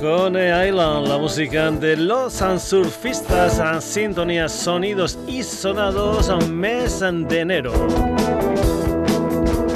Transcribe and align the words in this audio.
Coney 0.00 0.68
Island, 0.68 1.08
la 1.08 1.18
música 1.18 1.70
de 1.70 1.96
los 1.96 2.34
surfistas, 2.34 3.58
en 3.58 3.82
sintonías, 3.82 4.52
sonidos 4.52 5.18
y 5.26 5.42
sonados, 5.42 6.30
mes 6.50 7.00
de 7.00 7.40
enero. 7.40 7.72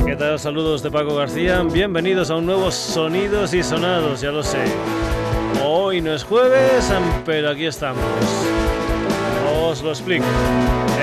¿Qué 0.07 0.15
tal? 0.17 0.39
Saludos 0.39 0.83
de 0.83 0.91
Paco 0.91 1.17
García, 1.17 1.63
bienvenidos 1.63 2.31
a 2.31 2.37
un 2.37 2.47
nuevo 2.47 2.71
Sonidos 2.71 3.55
y 3.55 3.63
Sonados, 3.63 4.21
ya 4.21 4.31
lo 4.31 4.43
sé. 4.43 4.59
No 6.03 6.15
es 6.15 6.25
jueves, 6.25 6.91
pero 7.27 7.51
aquí 7.51 7.67
estamos. 7.67 8.03
Os 9.63 9.83
lo 9.83 9.91
explico. 9.91 10.25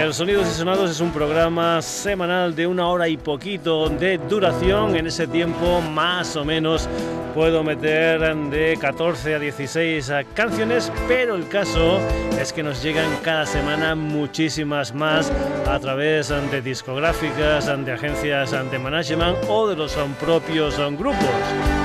El 0.01 0.11
Sonidos 0.11 0.47
y 0.47 0.51
Sonados 0.51 0.89
es 0.89 0.99
un 1.01 1.11
programa 1.11 1.83
semanal 1.83 2.55
de 2.55 2.65
una 2.65 2.87
hora 2.87 3.07
y 3.07 3.15
poquito 3.15 3.89
de 3.89 4.17
duración. 4.17 4.95
En 4.95 5.05
ese 5.05 5.27
tiempo, 5.27 5.81
más 5.81 6.35
o 6.35 6.43
menos, 6.43 6.89
puedo 7.35 7.63
meter 7.63 8.35
de 8.49 8.75
14 8.81 9.35
a 9.35 9.39
16 9.39 10.11
canciones, 10.33 10.91
pero 11.07 11.35
el 11.35 11.47
caso 11.47 11.99
es 12.41 12.51
que 12.51 12.63
nos 12.63 12.81
llegan 12.81 13.09
cada 13.23 13.45
semana 13.45 13.93
muchísimas 13.93 14.95
más 14.95 15.31
a 15.67 15.79
través 15.79 16.29
de 16.29 16.61
discográficas, 16.61 17.67
de 17.85 17.91
agencias 17.91 18.51
de 18.51 18.79
management 18.79 19.37
o 19.47 19.67
de 19.67 19.75
los 19.75 19.95
propios 20.19 20.77
grupos. 20.97 21.76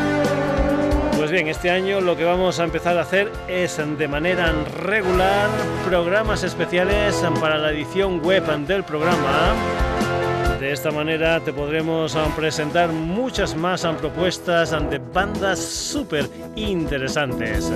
Bien, 1.33 1.49
este 1.49 1.71
año 1.71 2.03
lo 2.03 2.15
que 2.15 2.25
vamos 2.25 2.61
a 2.61 2.65
empezar 2.65 2.99
a 2.99 3.01
hacer 3.01 3.33
es 3.49 3.81
de 3.97 4.07
manera 4.07 4.53
regular 4.83 5.49
programas 5.87 6.45
especiales 6.45 7.25
para 7.41 7.57
la 7.57 7.71
edición 7.71 8.21
web 8.21 8.45
del 8.67 8.85
programa. 8.85 9.55
De 10.61 10.73
esta 10.73 10.91
manera 10.91 11.41
te 11.41 11.51
podremos 11.55 12.15
presentar 12.37 12.93
muchas 12.93 13.57
más 13.57 13.81
propuestas 13.99 14.73
de 14.91 14.99
bandas 14.99 15.59
súper 15.59 16.29
interesantes. 16.55 17.73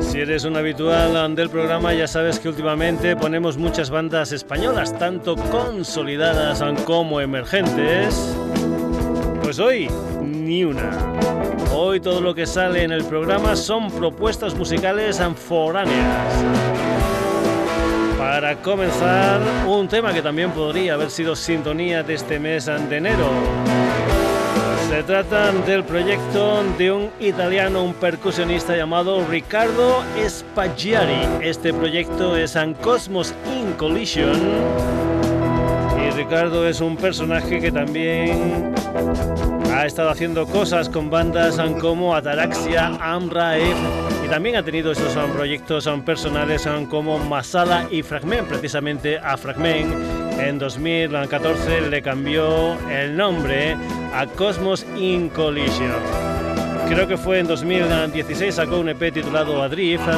Si 0.00 0.20
eres 0.20 0.44
un 0.44 0.56
habitual 0.56 1.34
del 1.36 1.50
programa, 1.50 1.92
ya 1.92 2.08
sabes 2.08 2.38
que 2.38 2.48
últimamente 2.48 3.14
ponemos 3.14 3.58
muchas 3.58 3.90
bandas 3.90 4.32
españolas, 4.32 4.98
tanto 4.98 5.36
consolidadas 5.36 6.64
como 6.86 7.20
emergentes. 7.20 8.34
Pues 9.44 9.58
hoy, 9.58 9.90
ni 10.22 10.64
una. 10.64 10.90
Hoy 11.70 12.00
todo 12.00 12.22
lo 12.22 12.34
que 12.34 12.46
sale 12.46 12.82
en 12.82 12.92
el 12.92 13.04
programa 13.04 13.54
son 13.54 13.90
propuestas 13.90 14.54
musicales 14.54 15.20
foráneas. 15.36 16.44
Para 18.16 18.56
comenzar, 18.62 19.42
un 19.68 19.86
tema 19.86 20.14
que 20.14 20.22
también 20.22 20.50
podría 20.50 20.94
haber 20.94 21.10
sido 21.10 21.36
sintonía 21.36 22.02
de 22.02 22.14
este 22.14 22.38
mes 22.38 22.64
de 22.64 22.96
enero. 22.96 23.28
Se 24.88 25.02
trata 25.02 25.52
del 25.52 25.84
proyecto 25.84 26.64
de 26.78 26.92
un 26.92 27.10
italiano, 27.20 27.84
un 27.84 27.92
percusionista 27.92 28.74
llamado 28.74 29.26
Riccardo 29.26 30.02
Spaggiari. 30.26 31.28
Este 31.42 31.74
proyecto 31.74 32.34
es 32.34 32.56
An 32.56 32.72
Cosmos 32.72 33.34
in 33.54 33.72
Collision 33.74 35.13
Ricardo 36.24 36.66
es 36.66 36.80
un 36.80 36.96
personaje 36.96 37.60
que 37.60 37.70
también 37.70 38.72
ha 39.70 39.84
estado 39.84 40.08
haciendo 40.08 40.46
cosas 40.46 40.88
con 40.88 41.10
bandas 41.10 41.60
como 41.82 42.14
Ataraxia, 42.14 42.86
Amrae 42.98 43.74
y 44.24 44.28
también 44.30 44.56
ha 44.56 44.62
tenido 44.62 44.92
esos 44.92 45.14
proyectos 45.32 45.86
personales 46.02 46.66
como 46.88 47.18
Masala 47.18 47.86
y 47.90 48.02
Fragment. 48.02 48.48
Precisamente 48.48 49.18
a 49.18 49.36
Fragment 49.36 49.92
en 50.40 50.58
2014 50.58 51.90
le 51.90 52.00
cambió 52.00 52.78
el 52.88 53.14
nombre 53.14 53.76
a 54.14 54.26
Cosmos 54.26 54.86
in 54.96 55.28
Collision. 55.28 55.92
Creo 56.88 57.06
que 57.06 57.18
fue 57.18 57.40
en 57.40 57.48
2016 57.48 58.54
sacó 58.54 58.78
un 58.78 58.88
EP 58.88 59.12
titulado 59.12 59.62
Adrift 59.62 60.08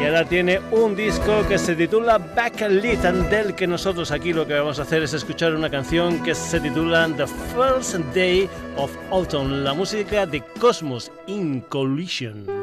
y 0.00 0.04
ahora 0.04 0.24
tiene 0.24 0.60
un 0.70 0.96
disco 0.96 1.46
que 1.46 1.58
se 1.58 1.76
titula 1.76 2.16
Backlit 2.18 3.00
del 3.00 3.54
que 3.54 3.66
nosotros 3.66 4.10
aquí 4.10 4.32
lo 4.32 4.46
que 4.46 4.54
vamos 4.54 4.78
a 4.78 4.82
hacer 4.82 5.02
es 5.02 5.12
escuchar 5.12 5.54
una 5.54 5.68
canción 5.68 6.22
que 6.22 6.34
se 6.34 6.58
titula 6.58 7.06
The 7.16 7.26
First 7.26 7.96
Day 8.14 8.48
of 8.76 8.90
Autumn, 9.10 9.62
la 9.62 9.74
música 9.74 10.24
de 10.24 10.42
Cosmos 10.58 11.12
in 11.26 11.60
Collision. 11.68 12.59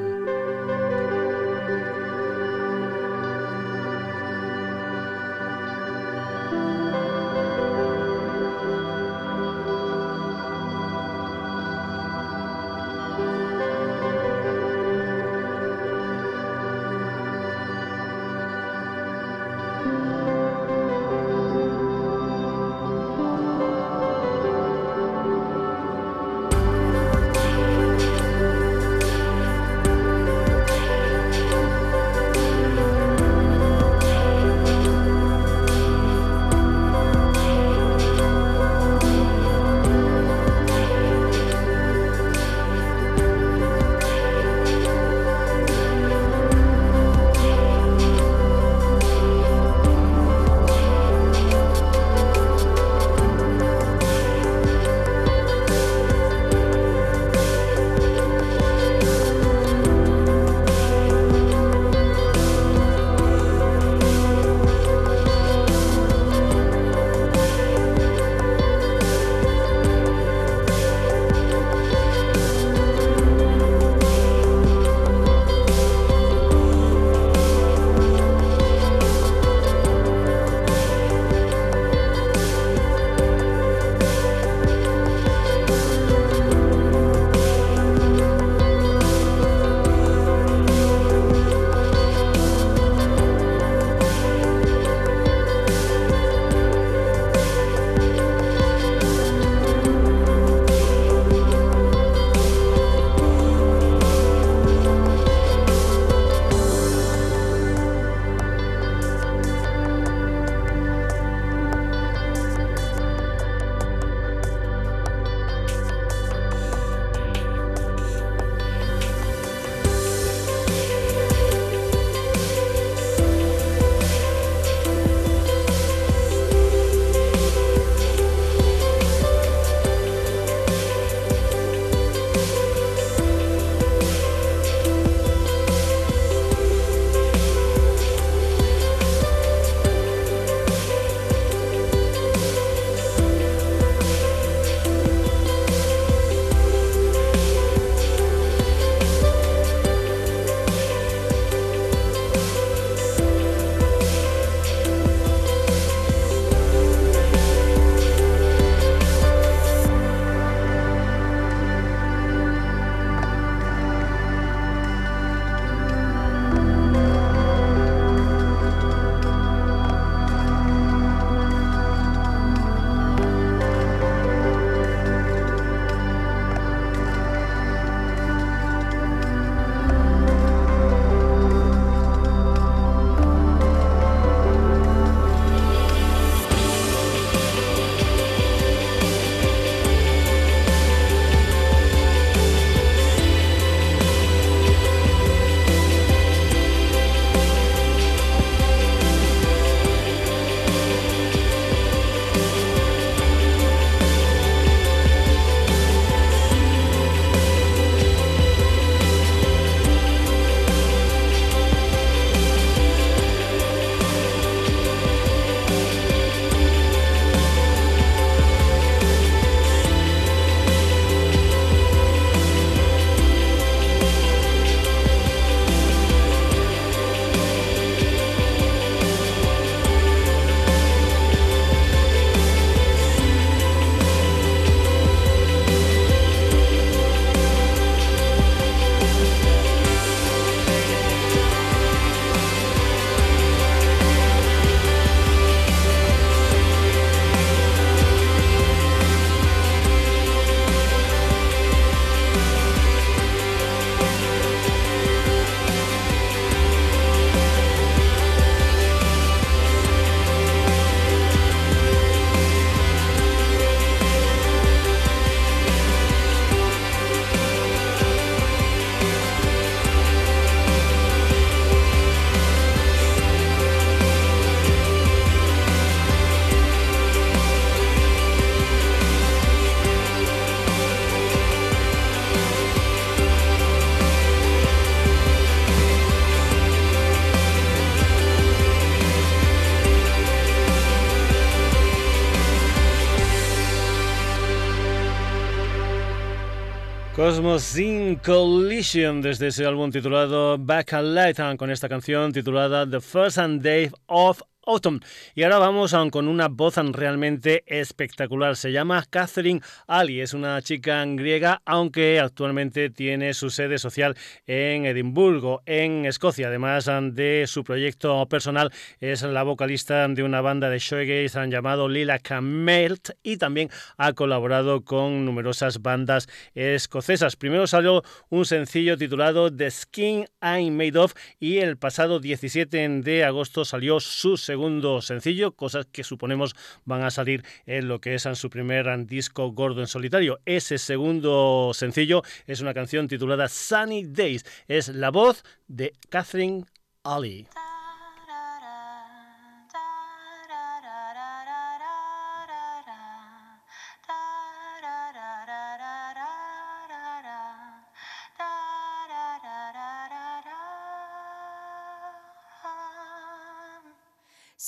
Cosmos 297.37 297.77
in 297.77 298.15
Collision 298.15 299.21
desde 299.21 299.49
ese 299.49 299.63
álbum 299.63 299.91
titulado 299.91 300.57
Back 300.57 300.93
a 300.93 301.03
Light 301.03 301.37
con 301.55 301.69
esta 301.69 301.87
canción 301.87 302.31
titulada 302.31 302.89
The 302.89 302.99
First 302.99 303.37
and 303.37 303.61
Day 303.61 303.91
of 304.07 304.41
Autumn. 304.67 304.99
Y 305.33 305.43
ahora 305.43 305.59
vamos 305.59 305.95
con 306.11 306.27
una 306.27 306.49
voz 306.49 306.75
realmente 306.75 307.63
espectacular. 307.65 308.57
Se 308.57 308.73
llama 308.73 309.05
Catherine 309.09 309.61
Ali. 309.87 310.19
Es 310.19 310.33
una 310.33 310.61
chica 310.61 311.03
griega, 311.05 311.61
aunque 311.65 312.19
actualmente 312.19 312.89
tiene 312.89 313.33
su 313.33 313.49
sede 313.49 313.77
social 313.77 314.17
en 314.45 314.85
Edimburgo, 314.85 315.61
en 315.65 316.05
Escocia. 316.05 316.49
Además 316.49 316.89
de 317.13 317.45
su 317.47 317.63
proyecto 317.63 318.27
personal, 318.27 318.73
es 318.99 319.21
la 319.21 319.43
vocalista 319.43 320.05
de 320.09 320.23
una 320.23 320.41
banda 320.41 320.69
de 320.69 320.79
shoegaze 320.79 321.47
llamado 321.49 321.87
Lila 321.87 322.19
Kamelt 322.19 323.11
y 323.23 323.37
también 323.37 323.69
ha 323.97 324.11
colaborado 324.13 324.83
con 324.83 325.23
numerosas 325.23 325.81
bandas 325.81 326.27
escocesas. 326.53 327.37
Primero 327.37 327.67
salió 327.67 328.03
un 328.29 328.45
sencillo 328.45 328.97
titulado 328.97 329.55
The 329.55 329.71
Skin 329.71 330.25
I'm 330.41 330.75
Made 330.75 330.99
Of 330.99 331.13
y 331.39 331.59
el 331.59 331.77
pasado 331.77 332.19
17 332.19 332.89
de 333.01 333.23
agosto 333.23 333.63
salió 333.63 334.01
su 334.01 334.35
segundo 334.35 334.56
segundo 334.57 335.03
sencillo, 335.03 335.51
cosas 335.51 335.85
que 335.85 336.03
suponemos 336.03 336.55
van 336.83 337.03
a 337.03 337.11
salir 337.11 337.45
en 337.67 337.87
lo 337.87 338.01
que 338.01 338.15
es 338.15 338.27
su 338.33 338.49
primer 338.49 338.87
disco 339.05 339.51
gordo 339.51 339.81
en 339.81 339.87
solitario. 339.87 340.39
Ese 340.45 340.79
segundo 340.79 341.71
sencillo 341.75 342.23
es 342.47 342.59
una 342.59 342.73
canción 342.73 343.07
titulada 343.07 343.49
Sunny 343.49 344.05
Days. 344.05 344.45
Es 344.67 344.87
la 344.87 345.11
voz 345.11 345.43
de 345.67 345.93
Catherine 346.09 346.65
Ali. 347.03 347.47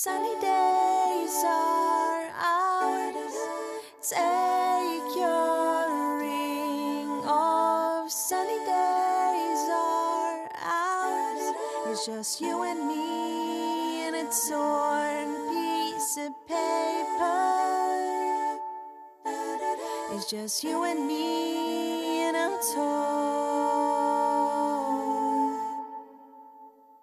Sunny 0.02 0.34
days 0.40 1.44
are 1.44 2.30
ours. 2.40 3.36
Take 4.00 5.14
your 5.14 6.16
ring 6.16 7.10
off. 7.26 8.10
Sunny 8.10 8.60
days 8.60 9.68
are 9.68 10.48
ours. 10.64 11.52
It's 11.88 12.06
just 12.06 12.40
you 12.40 12.62
and 12.62 12.88
me 12.88 14.06
and 14.06 14.16
a 14.16 14.24
torn 14.48 15.28
piece 15.52 16.16
of 16.16 16.32
paper. 16.48 17.38
It's 20.14 20.24
just 20.30 20.64
you 20.64 20.84
and 20.84 21.06
me 21.06 22.22
and 22.22 22.38
I'm 22.38 22.58
torn. 22.72 23.20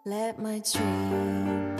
Let 0.04 0.40
my 0.40 0.64
dream. 0.74 1.77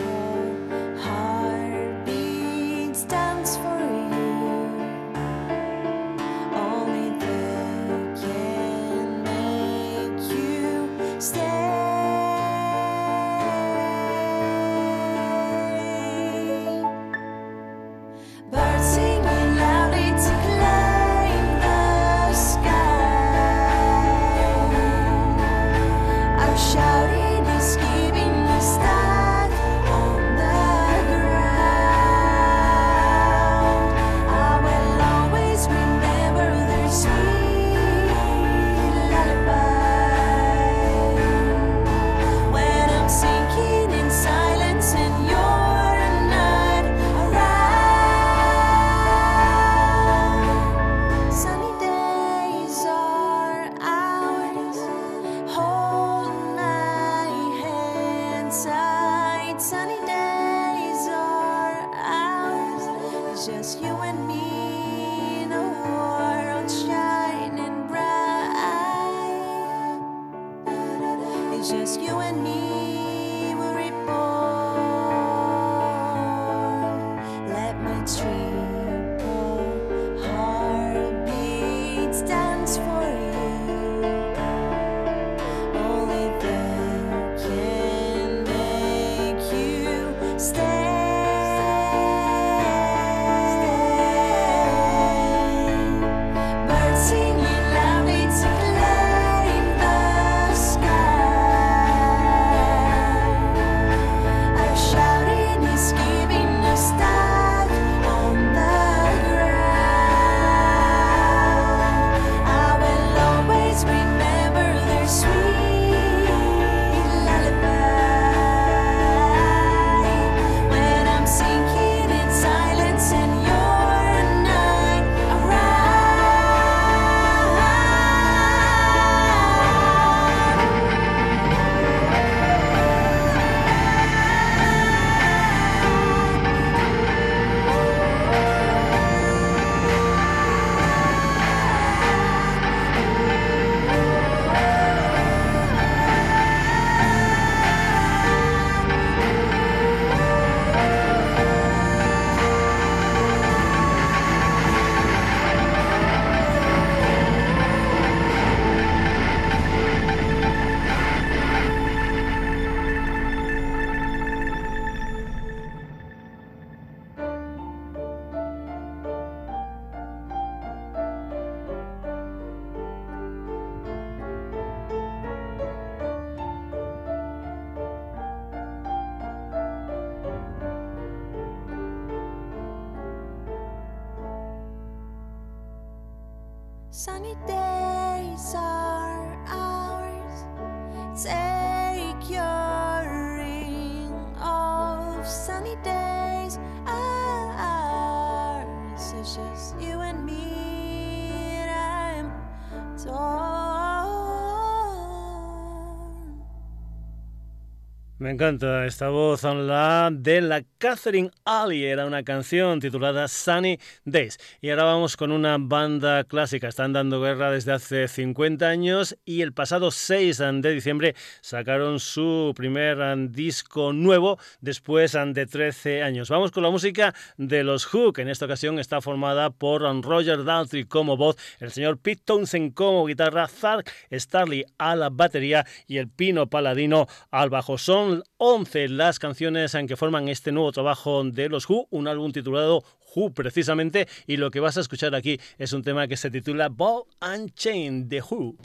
Me 208.28 208.34
encanta 208.34 208.84
esta 208.84 209.08
voz, 209.08 209.42
la 209.42 210.10
de 210.12 210.42
la 210.42 210.62
Catherine 210.76 211.30
Ali. 211.46 211.86
Era 211.86 212.04
una 212.04 212.22
canción 212.22 212.78
titulada 212.78 213.26
Sunny 213.26 213.78
Days. 214.04 214.36
Y 214.60 214.68
ahora 214.68 214.84
vamos 214.84 215.16
con 215.16 215.32
una 215.32 215.56
banda 215.58 216.24
clásica. 216.24 216.68
Están 216.68 216.92
dando 216.92 217.22
guerra 217.22 217.50
desde 217.50 217.72
hace 217.72 218.06
50 218.06 218.68
años 218.68 219.16
y 219.24 219.40
el 219.40 219.54
pasado 219.54 219.90
6 219.90 220.42
de 220.60 220.74
diciembre 220.74 221.14
sacaron 221.40 222.00
su 222.00 222.52
primer 222.54 222.98
disco 223.30 223.94
nuevo 223.94 224.38
después 224.60 225.12
de 225.12 225.46
13 225.46 226.02
años. 226.02 226.28
Vamos 226.28 226.50
con 226.50 226.64
la 226.64 226.70
música 226.70 227.14
de 227.38 227.64
los 227.64 227.94
Who, 227.94 228.12
que 228.12 228.20
en 228.20 228.28
esta 228.28 228.44
ocasión 228.44 228.78
está 228.78 229.00
formada 229.00 229.48
por 229.48 229.80
Roger 230.02 230.44
Daltrey 230.44 230.84
como 230.84 231.16
voz, 231.16 231.36
el 231.60 231.70
señor 231.70 231.96
Pete 231.96 232.20
Townsend 232.26 232.74
como 232.74 233.06
guitarra, 233.06 233.48
Zark 233.48 233.90
Starley 234.12 234.66
a 234.76 234.96
la 234.96 235.08
batería 235.08 235.64
y 235.86 235.96
el 235.96 236.10
Pino 236.10 236.46
Paladino 236.50 237.06
al 237.30 237.48
bajo. 237.48 237.78
Son 237.78 238.17
11 238.38 238.88
las 238.88 239.18
canciones 239.18 239.74
en 239.74 239.86
que 239.86 239.96
forman 239.96 240.28
este 240.28 240.52
nuevo 240.52 240.72
trabajo 240.72 241.24
de 241.24 241.48
los 241.48 241.68
Who, 241.68 241.88
un 241.90 242.08
álbum 242.08 242.32
titulado 242.32 242.84
Who 243.14 243.32
precisamente, 243.32 244.08
y 244.26 244.36
lo 244.36 244.50
que 244.50 244.60
vas 244.60 244.76
a 244.76 244.80
escuchar 244.80 245.14
aquí 245.14 245.38
es 245.58 245.72
un 245.72 245.82
tema 245.82 246.08
que 246.08 246.16
se 246.16 246.30
titula 246.30 246.68
Ball 246.68 247.04
and 247.20 247.54
Chain 247.54 248.08
de 248.08 248.22
Who. 248.22 248.56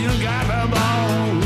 you 0.00 0.22
got 0.22 0.46
the 0.46 0.74
ball. 0.74 1.39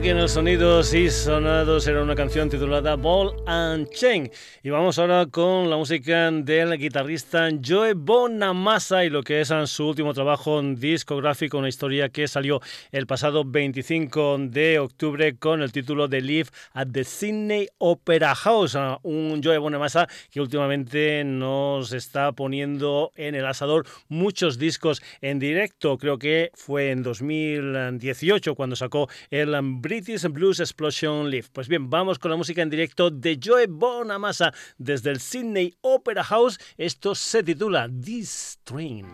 Aquí 0.00 0.08
en 0.08 0.16
los 0.16 0.32
sonidos 0.32 0.94
y 0.94 1.10
sonados 1.10 1.86
era 1.86 2.02
una 2.02 2.14
canción 2.14 2.48
titulada 2.48 2.96
Ball 2.96 3.34
and 3.46 3.90
Chain. 3.90 4.30
Y 4.62 4.70
vamos 4.70 4.98
ahora 4.98 5.26
con 5.26 5.68
la 5.68 5.76
música 5.76 6.30
del 6.30 6.78
guitarrista 6.78 7.50
Joe 7.62 7.92
Bonamassa 7.92 9.04
y 9.04 9.10
lo 9.10 9.22
que 9.22 9.42
es 9.42 9.52
su 9.66 9.88
último 9.88 10.14
trabajo 10.14 10.62
discográfico, 10.62 11.58
una 11.58 11.68
historia 11.68 12.08
que 12.08 12.28
salió 12.28 12.62
el 12.92 13.06
pasado 13.06 13.44
25 13.44 14.38
de 14.38 14.78
octubre 14.78 15.36
con 15.36 15.60
el 15.60 15.70
título 15.70 16.08
de 16.08 16.22
Live 16.22 16.48
at 16.72 16.88
the 16.92 17.04
Sydney 17.04 17.68
Opera 17.76 18.34
House. 18.34 18.78
Un 19.02 19.42
Joe 19.44 19.58
Bonamassa 19.58 20.08
que 20.30 20.40
últimamente 20.40 21.24
nos 21.24 21.92
está 21.92 22.32
poniendo 22.32 23.12
en 23.16 23.34
el 23.34 23.44
asador 23.44 23.84
muchos 24.08 24.58
discos 24.58 25.02
en 25.20 25.38
directo. 25.38 25.98
Creo 25.98 26.18
que 26.18 26.52
fue 26.54 26.90
en 26.90 27.02
2018 27.02 28.54
cuando 28.54 28.76
sacó 28.76 29.10
el 29.30 29.54
British 29.90 30.22
Blues 30.28 30.60
Explosion 30.60 31.28
Live. 31.28 31.48
Pues 31.52 31.66
bien, 31.66 31.90
vamos 31.90 32.20
con 32.20 32.30
la 32.30 32.36
música 32.36 32.62
en 32.62 32.70
directo 32.70 33.10
de 33.10 33.40
Joe 33.44 33.66
Bonamassa 33.66 34.54
desde 34.78 35.10
el 35.10 35.18
Sydney 35.18 35.74
Opera 35.80 36.22
House. 36.22 36.60
Esto 36.76 37.16
se 37.16 37.42
titula 37.42 37.88
This 37.88 38.60
Train. 38.62 39.08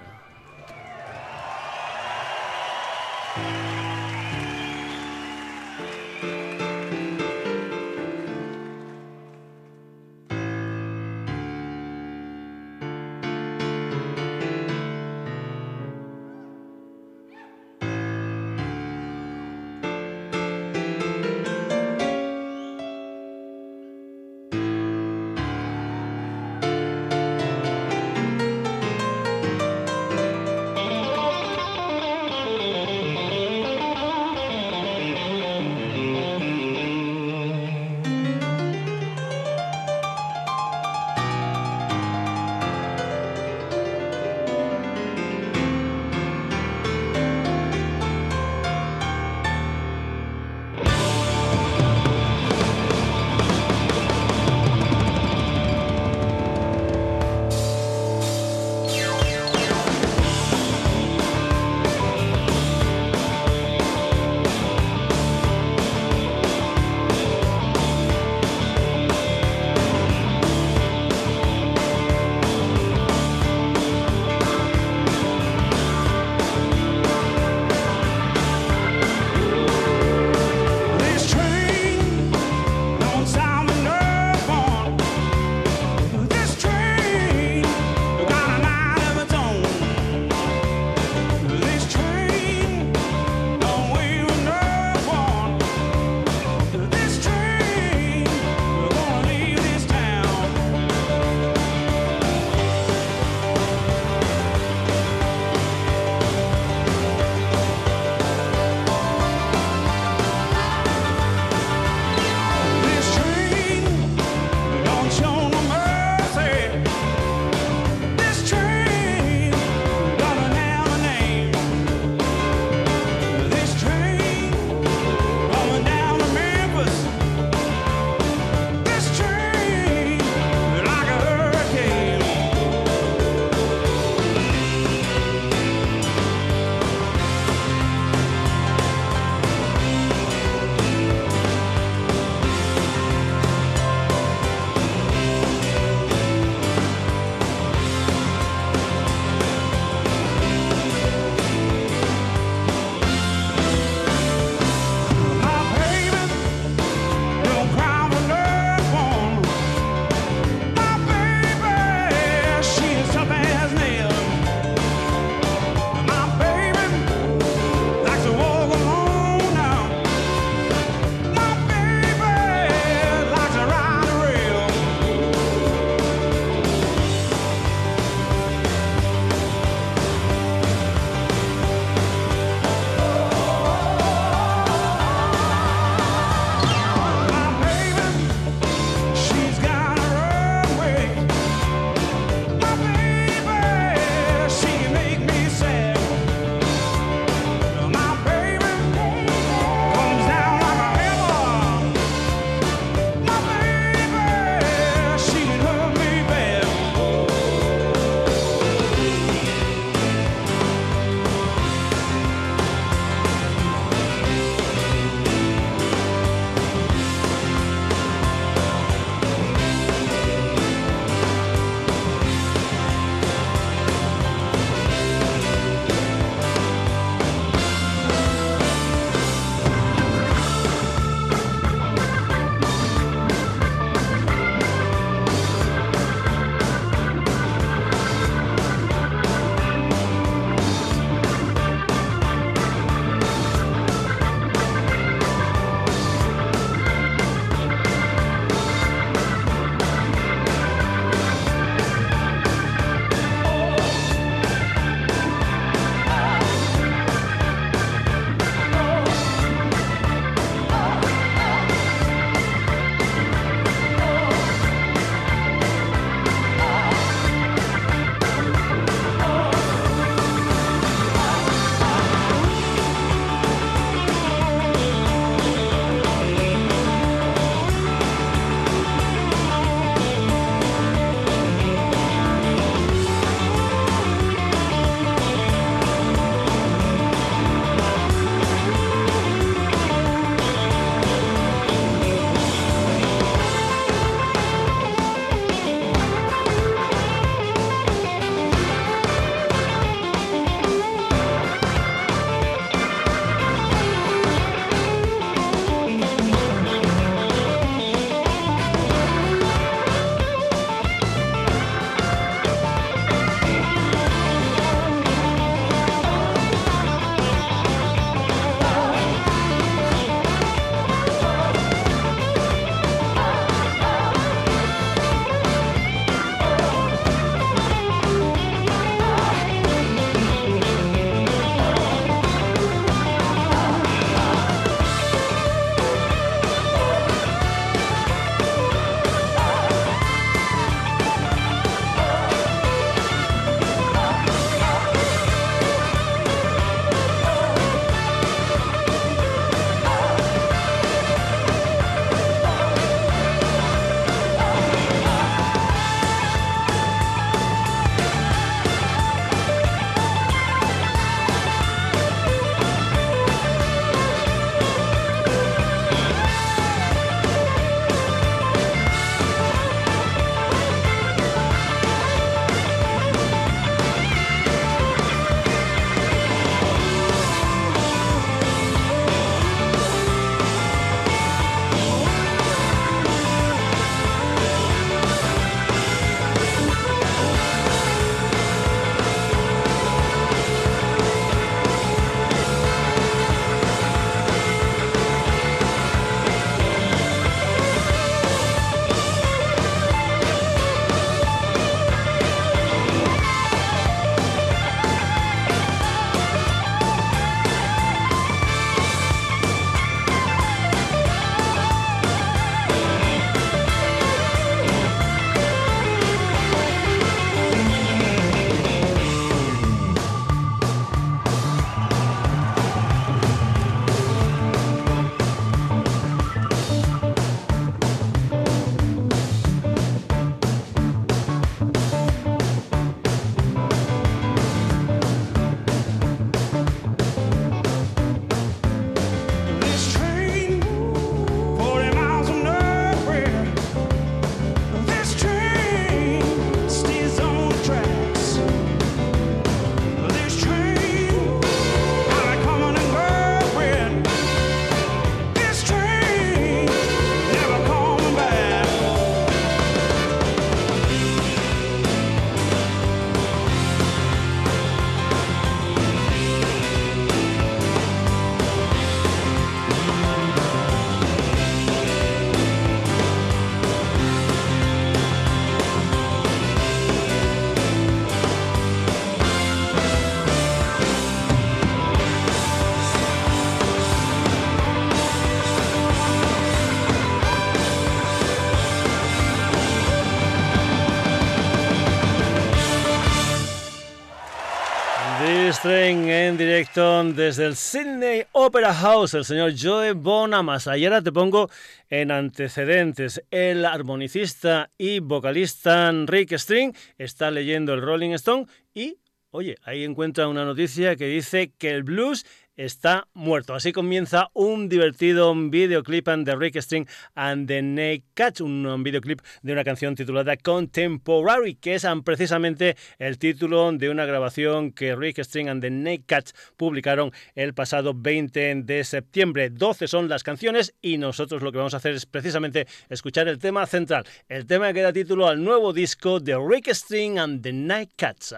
Desde 497.27 497.47
el 497.47 497.57
Sydney 497.57 498.25
Opera 498.31 498.73
House, 498.73 499.15
el 499.15 499.25
señor 499.25 499.53
Joe 499.61 499.95
Bonamas. 499.95 500.69
Ayer 500.69 501.03
te 501.03 501.11
pongo 501.11 501.51
en 501.91 502.13
antecedentes. 502.13 503.21
El 503.33 503.65
armonicista 503.65 504.71
y 504.79 505.01
vocalista 505.01 505.91
Rick 506.07 506.35
String 506.35 506.73
está 506.99 507.33
leyendo 507.33 507.75
el 507.75 507.83
Rolling 507.83 508.11
Stone 508.11 508.47
y, 508.73 508.99
oye, 509.31 509.57
ahí 509.65 509.83
encuentra 509.83 510.29
una 510.29 510.45
noticia 510.45 510.95
que 510.95 511.07
dice 511.09 511.53
que 511.59 511.71
el 511.73 511.83
blues 511.83 512.25
está 512.57 513.09
muerto. 513.15 513.55
Así 513.55 513.73
comienza 513.73 514.31
un 514.33 514.69
divertido 514.69 515.35
videoclip 515.35 516.09
de 516.09 516.37
Rick 516.37 516.57
String 516.57 516.87
and 517.15 517.47
the 517.49 517.63
Naked 517.63 518.05
Cats, 518.15 518.41
un 518.41 518.83
videoclip 518.83 519.21
de 519.43 519.53
una 519.53 519.65
canción 519.65 519.95
titulada 519.95 520.37
Contemporary, 520.37 521.55
que 521.55 521.75
es 521.75 521.87
precisamente 522.05 522.77
el 522.99 523.19
título 523.19 523.73
de 523.73 523.91
una 523.91 524.07
grabación 524.07 524.73
que 524.73 524.95
Rick 524.97 525.19
String 525.21 525.49
and 525.49 525.63
the 525.63 525.71
Naked 525.71 526.05
Cats 526.07 526.35
publicaron 526.57 527.13
el 527.35 527.55
pasado 527.55 527.93
20 527.95 528.63
de 528.63 528.85
septiembre. 528.85 529.51
12 529.51 529.89
son 529.89 530.09
las 530.09 530.23
canciones 530.23 530.75
y 530.81 530.99
nosotros 530.99 531.43
lo 531.43 531.53
que 531.53 531.59
vamos 531.59 531.75
a 531.75 531.79
hacer 531.79 531.95
es 531.95 532.07
precisamente 532.07 532.67
escuchar 532.89 533.29
el 533.29 533.39
tema 533.39 533.67
central, 533.67 534.05
el 534.29 534.47
tema 534.47 534.73
que 534.73 534.83
da 534.83 534.93
título 534.93 535.29
al 535.29 535.43
nuevo 535.43 535.73
disco 535.73 536.21
de 536.21 536.37
Rick 536.37 536.69
String 536.69 537.19
and 537.19 537.43
the 537.43 537.53
Night 537.53 537.91
Cats. 537.97 538.35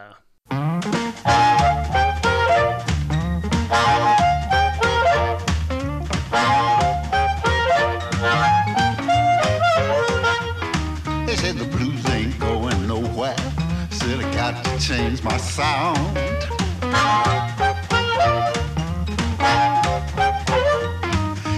My 15.22 15.36
sound. 15.36 15.98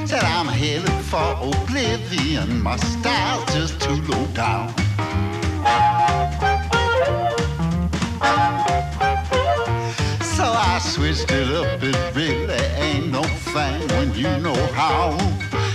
Said 0.09 0.25
I'm 0.25 0.47
headed 0.47 0.89
for 1.11 1.37
oblivion. 1.41 2.63
My 2.63 2.77
style's 2.77 3.45
just 3.55 3.81
too 3.81 4.01
low 4.03 4.27
down. 4.29 4.69
So 10.23 10.45
I 10.45 10.81
switched 10.83 11.31
it 11.31 11.49
up. 11.55 11.83
It 11.83 12.15
really 12.15 12.55
ain't 12.55 13.11
no 13.11 13.23
thing 13.23 13.89
when 13.89 14.15
you 14.15 14.31
know 14.39 14.67
how. 14.73 15.17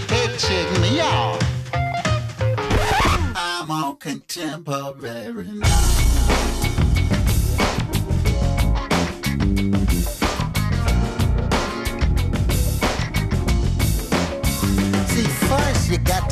Hey, 0.08 0.28
check 0.38 0.82
me 0.82 1.00
out. 1.02 1.43
I'm 3.36 3.69
on 3.69 3.98
contemporary 3.98 5.48
now. 5.52 5.95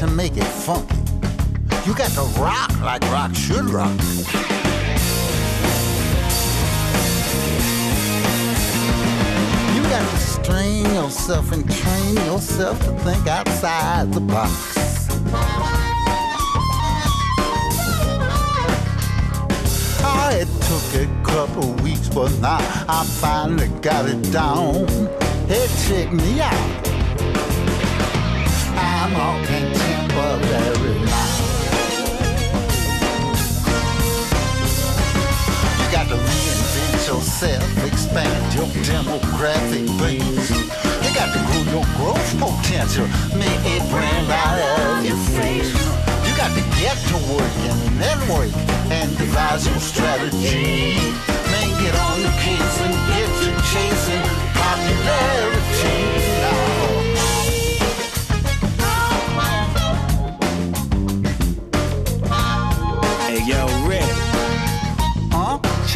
To 0.08 0.12
make 0.16 0.36
it 0.36 0.44
funky. 0.44 0.98
You 1.86 1.96
got 1.96 2.12
to 2.12 2.22
rock 2.42 2.72
like 2.82 3.02
rock 3.04 3.34
should 3.36 3.70
rock. 3.70 3.92
You 9.74 9.82
got 9.84 10.10
to 10.10 10.18
strain 10.18 10.86
yourself 10.94 11.52
and 11.54 11.64
train 11.72 12.16
yourself 12.26 12.80
to 12.80 12.92
think 13.00 13.28
outside 13.28 14.12
the 14.12 14.20
box. 14.20 14.76
Oh, 20.06 20.30
it 20.34 20.50
took 20.68 21.02
a 21.02 21.08
couple 21.24 21.72
weeks, 21.84 22.10
but 22.10 22.32
now 22.40 22.58
I 22.90 23.06
finally 23.22 23.70
got 23.80 24.10
it 24.10 24.22
down. 24.32 24.88
Hey, 25.48 25.68
check 25.88 26.12
me 26.12 26.42
out. 26.42 26.94
I'm 28.76 29.16
all 29.16 29.93
You 30.34 30.40
got 35.92 36.10
to 36.10 36.16
reinvent 36.16 37.08
yourself, 37.08 37.86
expand 37.86 38.54
your 38.56 38.66
demographic 38.82 39.86
base. 40.00 40.50
You 40.50 41.14
got 41.14 41.30
to 41.34 41.40
grow 41.46 41.62
your 41.70 41.86
growth 41.98 42.34
potential, 42.40 43.06
make 43.38 43.84
brand 43.92 44.32
out 44.32 44.58
of 44.98 45.06
your 45.06 45.18
face. 45.38 45.70
You 46.26 46.34
got 46.36 46.50
to 46.58 46.64
get 46.82 46.98
to 47.10 47.18
work 47.32 47.56
and 47.70 48.00
network 48.00 48.50
and 48.90 49.16
devise 49.20 49.68
your 49.68 49.78
strategy. 49.78 50.98
Man, 51.54 51.70
get 51.78 51.94
on 51.94 52.24
the 52.24 52.34
case 52.42 52.82
and 52.82 52.96
get 53.14 53.30
to 53.46 53.52
chasing 53.70 54.26
popularity 54.58 56.43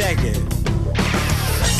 Huh? 0.07 0.13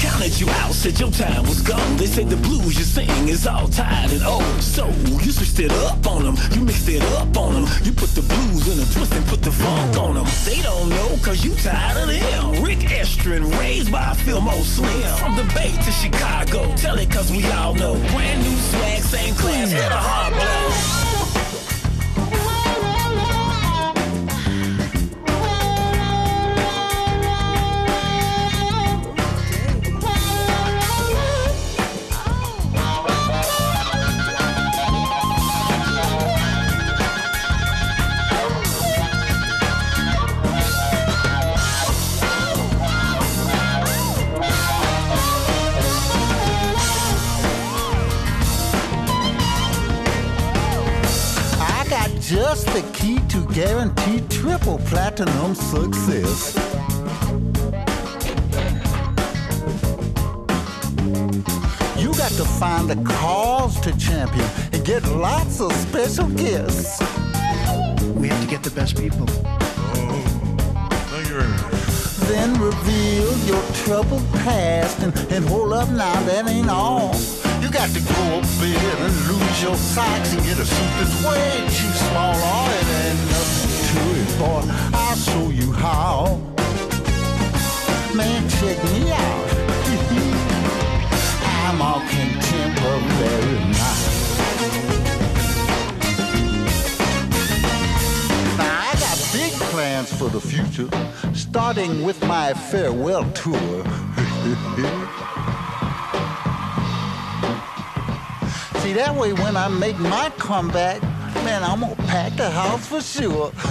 Counted 0.02 0.38
you 0.38 0.50
out, 0.50 0.74
said 0.74 1.00
your 1.00 1.12
time 1.12 1.44
was 1.44 1.62
gone. 1.62 1.96
They 1.96 2.08
said 2.08 2.30
the 2.30 2.36
blues 2.36 2.78
you 2.78 2.84
sing 2.84 3.30
is 3.30 3.48
all 3.48 3.70
tired 3.70 4.12
and 4.12 4.22
old. 4.24 4.62
So 4.62 4.88
you 5.24 5.32
switched 5.32 5.60
it 5.62 5.72
up 5.72 6.06
on 6.06 6.24
them, 6.24 6.36
you 6.52 6.62
mixed 6.62 6.90
it 6.90 7.02
up 7.20 7.38
on 7.38 7.54
them. 7.54 7.72
You 7.84 7.94
put 7.94 8.10
the 8.10 8.24
blues 8.24 8.68
in 8.68 8.84
a 8.84 8.86
twist 8.92 9.14
and 9.14 9.26
put 9.28 9.42
the 9.42 9.52
funk 9.52 9.96
on 9.98 10.16
them. 10.16 10.26
They 10.44 10.62
don't 10.62 10.90
know 10.90 11.18
cause 11.24 11.46
you 11.46 11.56
tired 11.56 11.98
of 11.98 12.08
them. 12.10 12.64
Rick 12.64 12.80
Estrin, 12.80 13.50
raised 13.60 13.94
by 13.94 14.14
Philmo 14.26 14.62
Slim. 14.62 15.18
From 15.18 15.38
the 15.38 15.46
Bay 15.54 15.72
to 15.72 15.92
Chicago, 15.92 16.76
tell 16.76 16.98
it 17.00 17.10
cause 17.10 17.32
we 17.32 17.46
all 17.52 17.76
know. 17.76 17.94
Brand 18.12 18.44
new 18.44 18.58
swag, 18.58 19.04
same 19.04 19.36
class, 19.36 19.72
hit 19.72 19.90
a 19.90 19.96
hard 19.96 20.34
blow. 20.34 21.07
Triple 55.18 55.34
platinum 55.34 55.56
success. 55.56 56.56
You 61.98 62.14
got 62.14 62.32
to 62.32 62.46
find 62.46 62.92
a 62.92 63.04
cause 63.04 63.80
to 63.82 63.98
champion 63.98 64.48
and 64.72 64.86
get 64.86 65.04
lots 65.06 65.60
of 65.60 65.72
special 65.74 66.28
guests. 66.30 67.02
We 68.16 68.28
have 68.28 68.42
to 68.42 68.48
get 68.48 68.64
the 68.64 68.72
best 68.72 68.98
people. 68.98 69.26
Oh, 69.30 70.24
thank 71.10 71.28
you 71.30 71.36
very 71.36 71.50
much. 71.50 71.68
Then 72.28 72.60
reveal 72.60 73.38
your 73.48 73.64
troubled 73.86 74.28
past 74.44 75.00
and, 75.02 75.16
and 75.32 75.46
hold 75.46 75.74
up 75.74 75.90
now, 75.90 76.22
that 76.24 76.48
ain't 76.48 76.70
all. 76.70 77.16
You 77.62 77.72
got 77.72 77.90
to 77.90 78.02
go 78.02 78.40
a 78.40 78.42
bit 78.62 79.00
and 79.00 79.14
lose 79.28 79.64
your 79.64 79.76
socks 79.76 80.34
and 80.34 80.44
get 80.44 80.60
a 80.60 80.66
suit 80.66 80.92
that's 81.00 81.26
way 81.26 81.62
too 81.68 81.92
small. 82.06 82.34
Oh, 82.36 82.70
it 82.70 83.08
ain't 83.08 83.32
nothing 83.32 83.47
boy. 84.38 84.62
I'll 84.94 85.16
show 85.16 85.50
you 85.50 85.72
how. 85.72 86.40
Man, 88.16 88.48
check 88.50 88.84
me 88.84 89.12
out. 89.12 89.48
I'm 91.66 91.82
all 91.82 92.00
contemporary 92.02 93.60
now. 93.74 93.98
Now 98.58 98.76
I 98.90 98.94
got 99.00 99.18
big 99.34 99.54
plans 99.72 100.14
for 100.14 100.30
the 100.30 100.40
future, 100.40 100.90
starting 101.34 102.04
with 102.04 102.22
my 102.28 102.54
farewell 102.54 103.24
tour. 103.32 103.58
See, 108.82 108.94
that 108.94 109.16
way 109.16 109.34
when 109.34 109.58
I 109.58 109.68
make 109.68 110.00
my 110.00 110.30
comeback, 110.38 111.02
man, 111.48 111.64
I'm 111.64 111.80
gonna 111.80 111.96
pack 112.14 112.36
the 112.36 112.50
house 112.50 112.86
for 112.88 113.02
sure. 113.02 113.52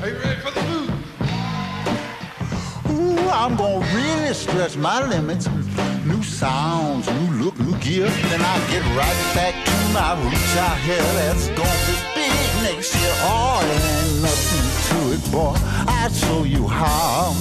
Are 0.00 0.08
you 0.10 0.18
ready 0.24 0.40
for 0.44 0.52
the 0.56 0.62
food? 0.68 0.90
Ooh, 2.90 3.28
I'm 3.42 3.54
gonna 3.56 3.94
really 3.94 4.34
stretch 4.34 4.76
my 4.76 4.98
limits. 5.14 5.46
New 6.04 6.22
sounds, 6.22 7.06
new 7.16 7.28
look, 7.42 7.56
new 7.60 7.76
gear. 7.84 8.08
Then 8.30 8.42
I 8.52 8.56
get 8.72 8.82
right 9.00 9.20
back 9.38 9.54
to 9.70 9.76
my 9.98 10.10
roots 10.22 10.56
out 10.66 10.78
here. 10.88 11.08
That's 11.18 11.46
gonna 11.58 11.86
be 11.88 11.96
big 12.18 12.46
next 12.66 12.90
year. 12.98 13.14
Oh, 13.30 13.58
there 13.68 13.84
ain't 13.98 14.16
nothing 14.28 14.66
to 14.88 14.98
it, 15.14 15.22
boy. 15.32 15.54
I'll 15.96 16.10
show 16.22 16.40
you 16.42 16.66
how. 16.66 17.34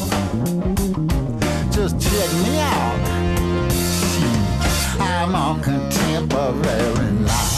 Just 1.78 1.96
check 2.08 2.30
me 2.44 2.54
out. 2.76 3.00
I'm 5.00 5.34
on 5.36 5.56
contemporary 5.64 7.12
life. 7.30 7.55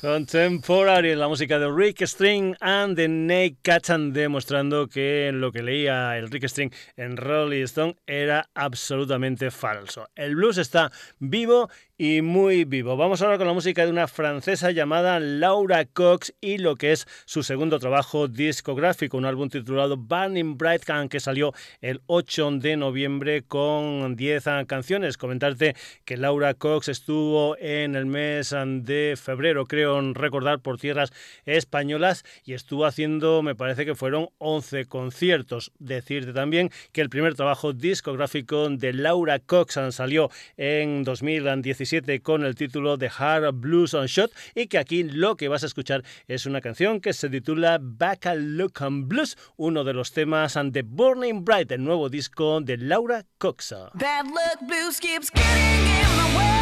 Contemporary, 0.00 1.14
la 1.14 1.28
música 1.28 1.58
de 1.58 1.70
Rick 1.70 2.00
String 2.06 2.56
and 2.60 2.96
the 2.96 3.06
Nate 3.06 3.58
Catan, 3.60 4.14
demostrando 4.14 4.88
que 4.88 5.30
lo 5.30 5.52
que 5.52 5.62
leía 5.62 6.16
el 6.16 6.30
Rick 6.30 6.44
String 6.44 6.72
en 6.96 7.18
Rolling 7.18 7.64
Stone 7.64 7.96
era 8.06 8.48
absolutamente 8.54 9.50
falso. 9.50 10.08
El 10.14 10.36
blues 10.36 10.56
está 10.56 10.90
vivo 11.18 11.68
y 12.02 12.22
muy 12.22 12.64
vivo. 12.64 12.96
Vamos 12.96 13.20
ahora 13.20 13.36
con 13.36 13.46
la 13.46 13.52
música 13.52 13.84
de 13.84 13.90
una 13.90 14.08
francesa 14.08 14.70
llamada 14.70 15.20
Laura 15.20 15.84
Cox 15.84 16.32
y 16.40 16.56
lo 16.56 16.76
que 16.76 16.92
es 16.92 17.06
su 17.26 17.42
segundo 17.42 17.78
trabajo 17.78 18.26
discográfico, 18.26 19.18
un 19.18 19.26
álbum 19.26 19.50
titulado 19.50 19.98
Burning 19.98 20.56
Bright 20.56 20.82
Can 20.82 21.10
que 21.10 21.20
salió 21.20 21.52
el 21.82 22.00
8 22.06 22.52
de 22.52 22.78
noviembre 22.78 23.42
con 23.42 24.16
10 24.16 24.44
canciones. 24.66 25.18
Comentarte 25.18 25.76
que 26.06 26.16
Laura 26.16 26.54
Cox 26.54 26.88
estuvo 26.88 27.54
en 27.58 27.94
el 27.94 28.06
mes 28.06 28.56
de 28.56 29.18
febrero, 29.22 29.66
creo 29.66 30.00
recordar, 30.14 30.60
por 30.60 30.78
tierras 30.78 31.12
españolas 31.44 32.24
y 32.46 32.54
estuvo 32.54 32.86
haciendo, 32.86 33.42
me 33.42 33.54
parece 33.54 33.84
que 33.84 33.94
fueron 33.94 34.30
11 34.38 34.86
conciertos. 34.86 35.70
Decirte 35.78 36.32
también 36.32 36.70
que 36.92 37.02
el 37.02 37.10
primer 37.10 37.34
trabajo 37.34 37.74
discográfico 37.74 38.70
de 38.70 38.94
Laura 38.94 39.38
Cox 39.38 39.78
salió 39.90 40.30
en 40.56 41.04
2017 41.04 41.89
con 42.22 42.44
el 42.44 42.54
título 42.54 42.96
de 42.96 43.10
Hard 43.16 43.52
Blues 43.54 43.94
on 43.94 44.06
Shot 44.06 44.30
y 44.54 44.68
que 44.68 44.78
aquí 44.78 45.02
lo 45.02 45.36
que 45.36 45.48
vas 45.48 45.64
a 45.64 45.66
escuchar 45.66 46.04
es 46.28 46.46
una 46.46 46.60
canción 46.60 47.00
que 47.00 47.12
se 47.12 47.28
titula 47.28 47.78
Back 47.80 48.26
a 48.26 48.34
Look 48.36 48.74
on 48.80 49.08
Blues, 49.08 49.36
uno 49.56 49.82
de 49.82 49.92
los 49.92 50.12
temas 50.12 50.56
de 50.62 50.82
Burning 50.82 51.44
Bright, 51.44 51.72
el 51.72 51.82
nuevo 51.82 52.08
disco 52.08 52.60
de 52.60 52.76
Laura 52.76 53.24
Coxa. 53.38 53.90
Bad 53.94 54.26
luck 54.26 54.60
blues 54.68 55.00
keeps 55.00 55.30
getting 55.30 55.86
in 55.86 56.16
my 56.16 56.36
way. 56.36 56.59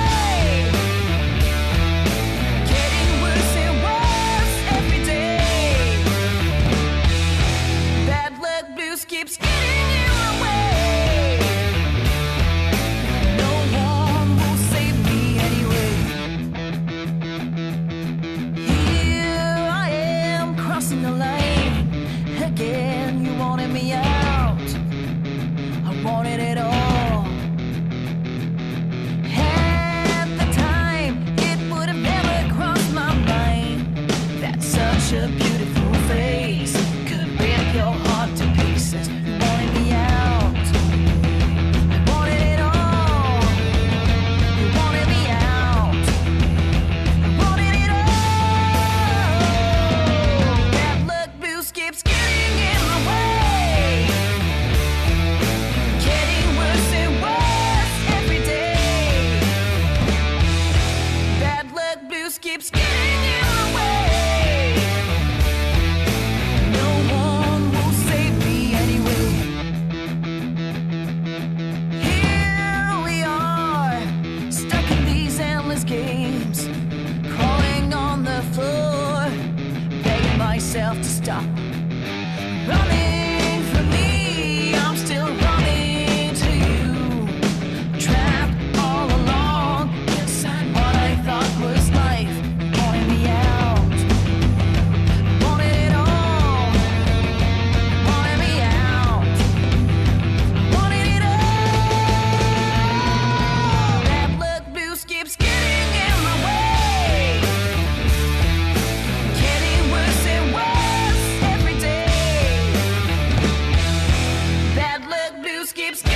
keeps 115.72 116.07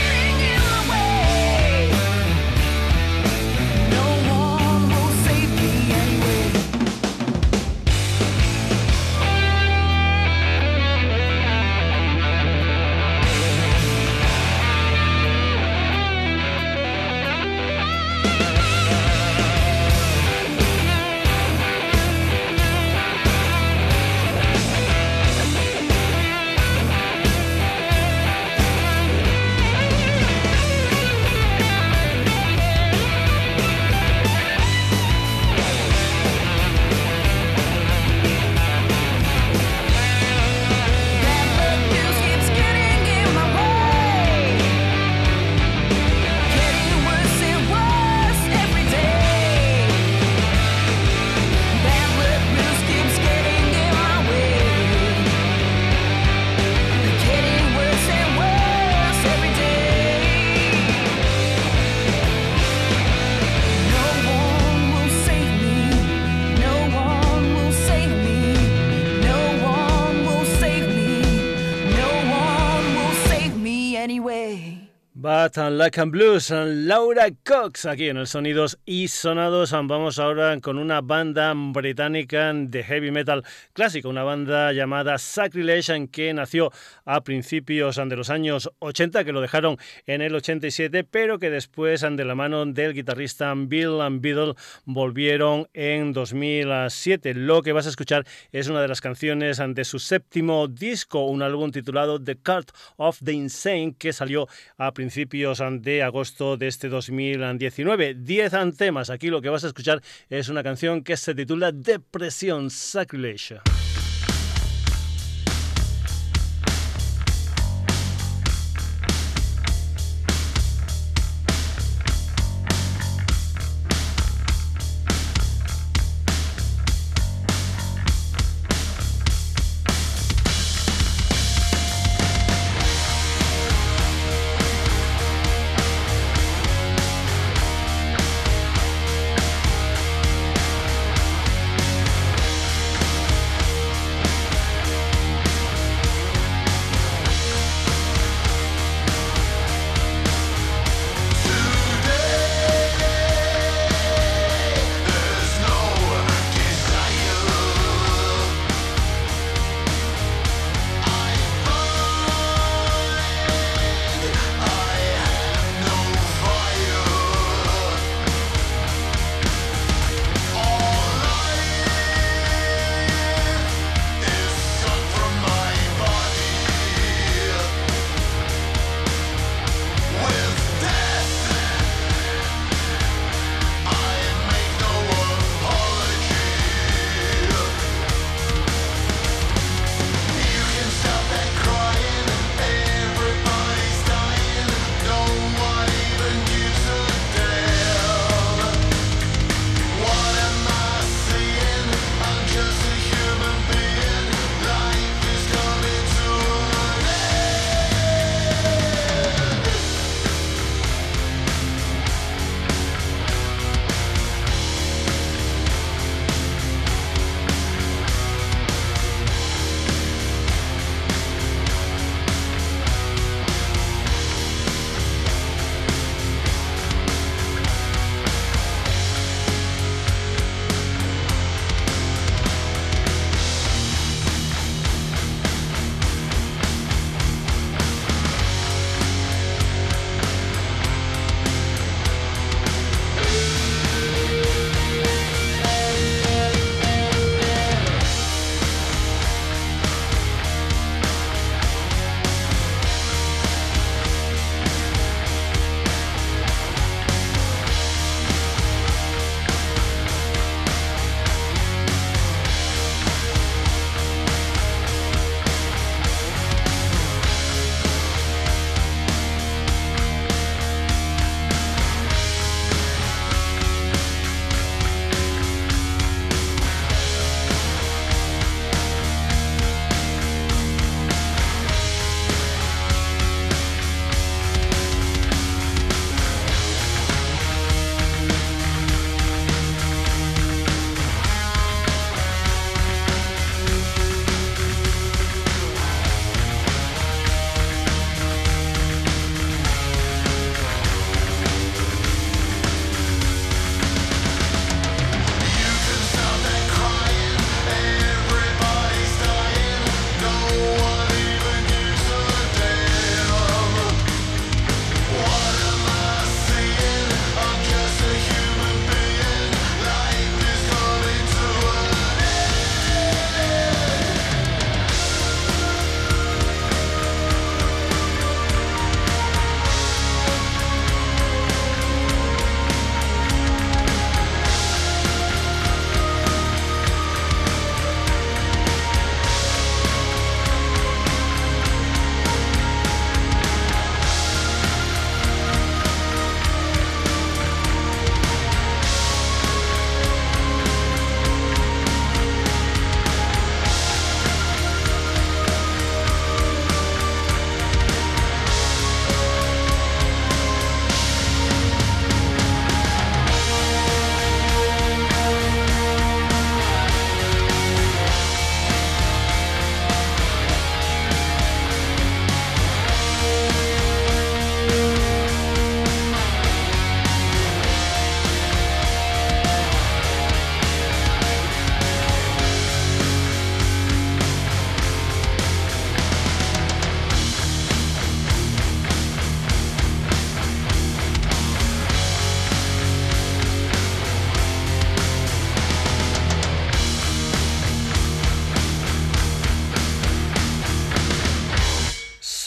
But 75.55 75.73
Like 75.73 76.01
and 76.01 76.13
Blues, 76.13 76.51
Laura 76.51 77.27
Cox, 77.45 77.85
aquí 77.85 78.09
en 78.09 78.17
el 78.17 78.27
Sonidos 78.27 78.79
y 78.87 79.09
Sonados. 79.09 79.73
Vamos 79.73 80.19
ahora 80.19 80.59
con 80.61 80.79
una 80.79 81.01
banda 81.01 81.53
británica 81.55 82.53
de 82.55 82.83
heavy 82.83 83.11
metal 83.11 83.45
clásico, 83.73 84.09
una 84.09 84.23
banda 84.23 84.73
llamada 84.73 85.19
Sacrilege, 85.19 86.09
que 86.11 86.33
nació 86.33 86.71
a 87.05 87.23
principios 87.23 87.97
de 87.97 88.17
los 88.17 88.31
años 88.31 88.71
80, 88.79 89.25
que 89.25 89.33
lo 89.33 89.41
dejaron 89.41 89.77
en 90.07 90.23
el 90.23 90.35
87, 90.35 91.05
pero 91.05 91.39
que 91.39 91.51
después, 91.51 92.01
de 92.01 92.25
la 92.25 92.35
mano 92.35 92.65
del 92.65 92.95
guitarrista 92.95 93.53
Bill 93.55 94.01
and 94.01 94.57
volvieron 94.85 95.69
en 95.75 96.13
2007. 96.13 97.35
Lo 97.35 97.63
que 97.63 97.73
vas 97.73 97.87
a 97.87 97.91
escuchar 97.91 98.27
es 98.53 98.69
una 98.69 98.81
de 98.81 98.89
las 98.89 99.01
canciones 99.01 99.61
de 99.67 99.85
su 99.85 99.99
séptimo 99.99 100.69
disco, 100.69 101.27
un 101.27 101.43
álbum 101.43 101.73
titulado 101.73 102.23
The 102.23 102.37
Cart 102.37 102.71
of 102.97 103.19
the 103.23 103.33
Insane, 103.33 103.95
que 103.99 104.13
salió 104.13 104.49
a 104.79 104.93
principios 104.93 105.42
principios 105.43 105.83
de 105.83 106.03
agosto 106.03 106.57
de 106.57 106.69
este 106.69 106.89
2019. 106.89 108.15
10 108.15 108.53
temas. 108.77 109.11
Aquí 109.11 109.29
lo 109.29 109.43
que 109.43 109.49
vas 109.49 109.65
a 109.65 109.69
escuchar 109.69 110.01
es 110.29 110.49
una 110.49 110.63
canción 110.63 111.03
que 111.03 111.17
se 111.17 111.35
titula 111.35 111.73
Depresión 111.73 112.71
Sacrilege. 112.71 113.61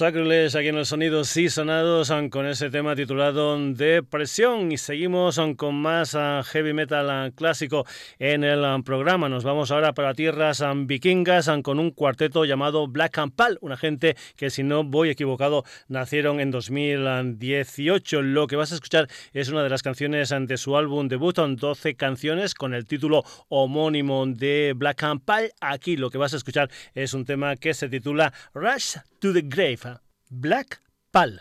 Aquí 0.05 0.19
en 0.19 0.75
los 0.75 0.89
sonidos 0.89 1.35
y 1.35 1.49
sonados 1.49 2.13
con 2.29 2.45
ese 2.45 2.69
tema 2.69 2.95
titulado 2.95 3.57
Depresión 3.57 4.71
y 4.71 4.77
seguimos 4.77 5.41
con 5.57 5.73
más 5.73 6.13
ah, 6.13 6.43
heavy 6.45 6.73
metal 6.73 7.09
ah, 7.09 7.31
clásico 7.33 7.87
en 8.19 8.43
el 8.43 8.63
ah, 8.63 8.77
programa. 8.85 9.29
Nos 9.29 9.43
vamos 9.43 9.71
ahora 9.71 9.93
para 9.93 10.13
tierras 10.13 10.63
vikingas 10.85 11.49
con 11.63 11.79
un 11.79 11.89
cuarteto 11.89 12.45
llamado 12.45 12.87
Black 12.87 13.17
and 13.17 13.33
Pal, 13.33 13.57
una 13.61 13.77
gente 13.77 14.15
que 14.35 14.51
si 14.51 14.61
no 14.61 14.83
voy 14.83 15.09
equivocado 15.09 15.63
nacieron 15.87 16.39
en 16.39 16.51
2018. 16.51 18.21
Lo 18.21 18.45
que 18.45 18.57
vas 18.57 18.73
a 18.73 18.75
escuchar 18.75 19.07
es 19.33 19.49
una 19.49 19.63
de 19.63 19.69
las 19.69 19.81
canciones 19.81 20.29
de 20.29 20.57
su 20.57 20.77
álbum 20.77 21.07
debut, 21.07 21.35
12 21.35 21.95
canciones 21.95 22.53
con 22.53 22.75
el 22.75 22.85
título 22.85 23.23
homónimo 23.49 24.23
de 24.27 24.73
Black 24.75 25.01
and 25.01 25.21
Pal. 25.25 25.51
Aquí 25.61 25.97
lo 25.97 26.11
que 26.11 26.19
vas 26.19 26.35
a 26.35 26.37
escuchar 26.37 26.69
es 26.93 27.15
un 27.15 27.25
tema 27.25 27.55
que 27.55 27.73
se 27.73 27.89
titula 27.89 28.31
Rush 28.53 28.97
to 29.19 29.33
the 29.33 29.41
Grave, 29.41 29.94
Black 30.31 30.79
Pal. 31.11 31.39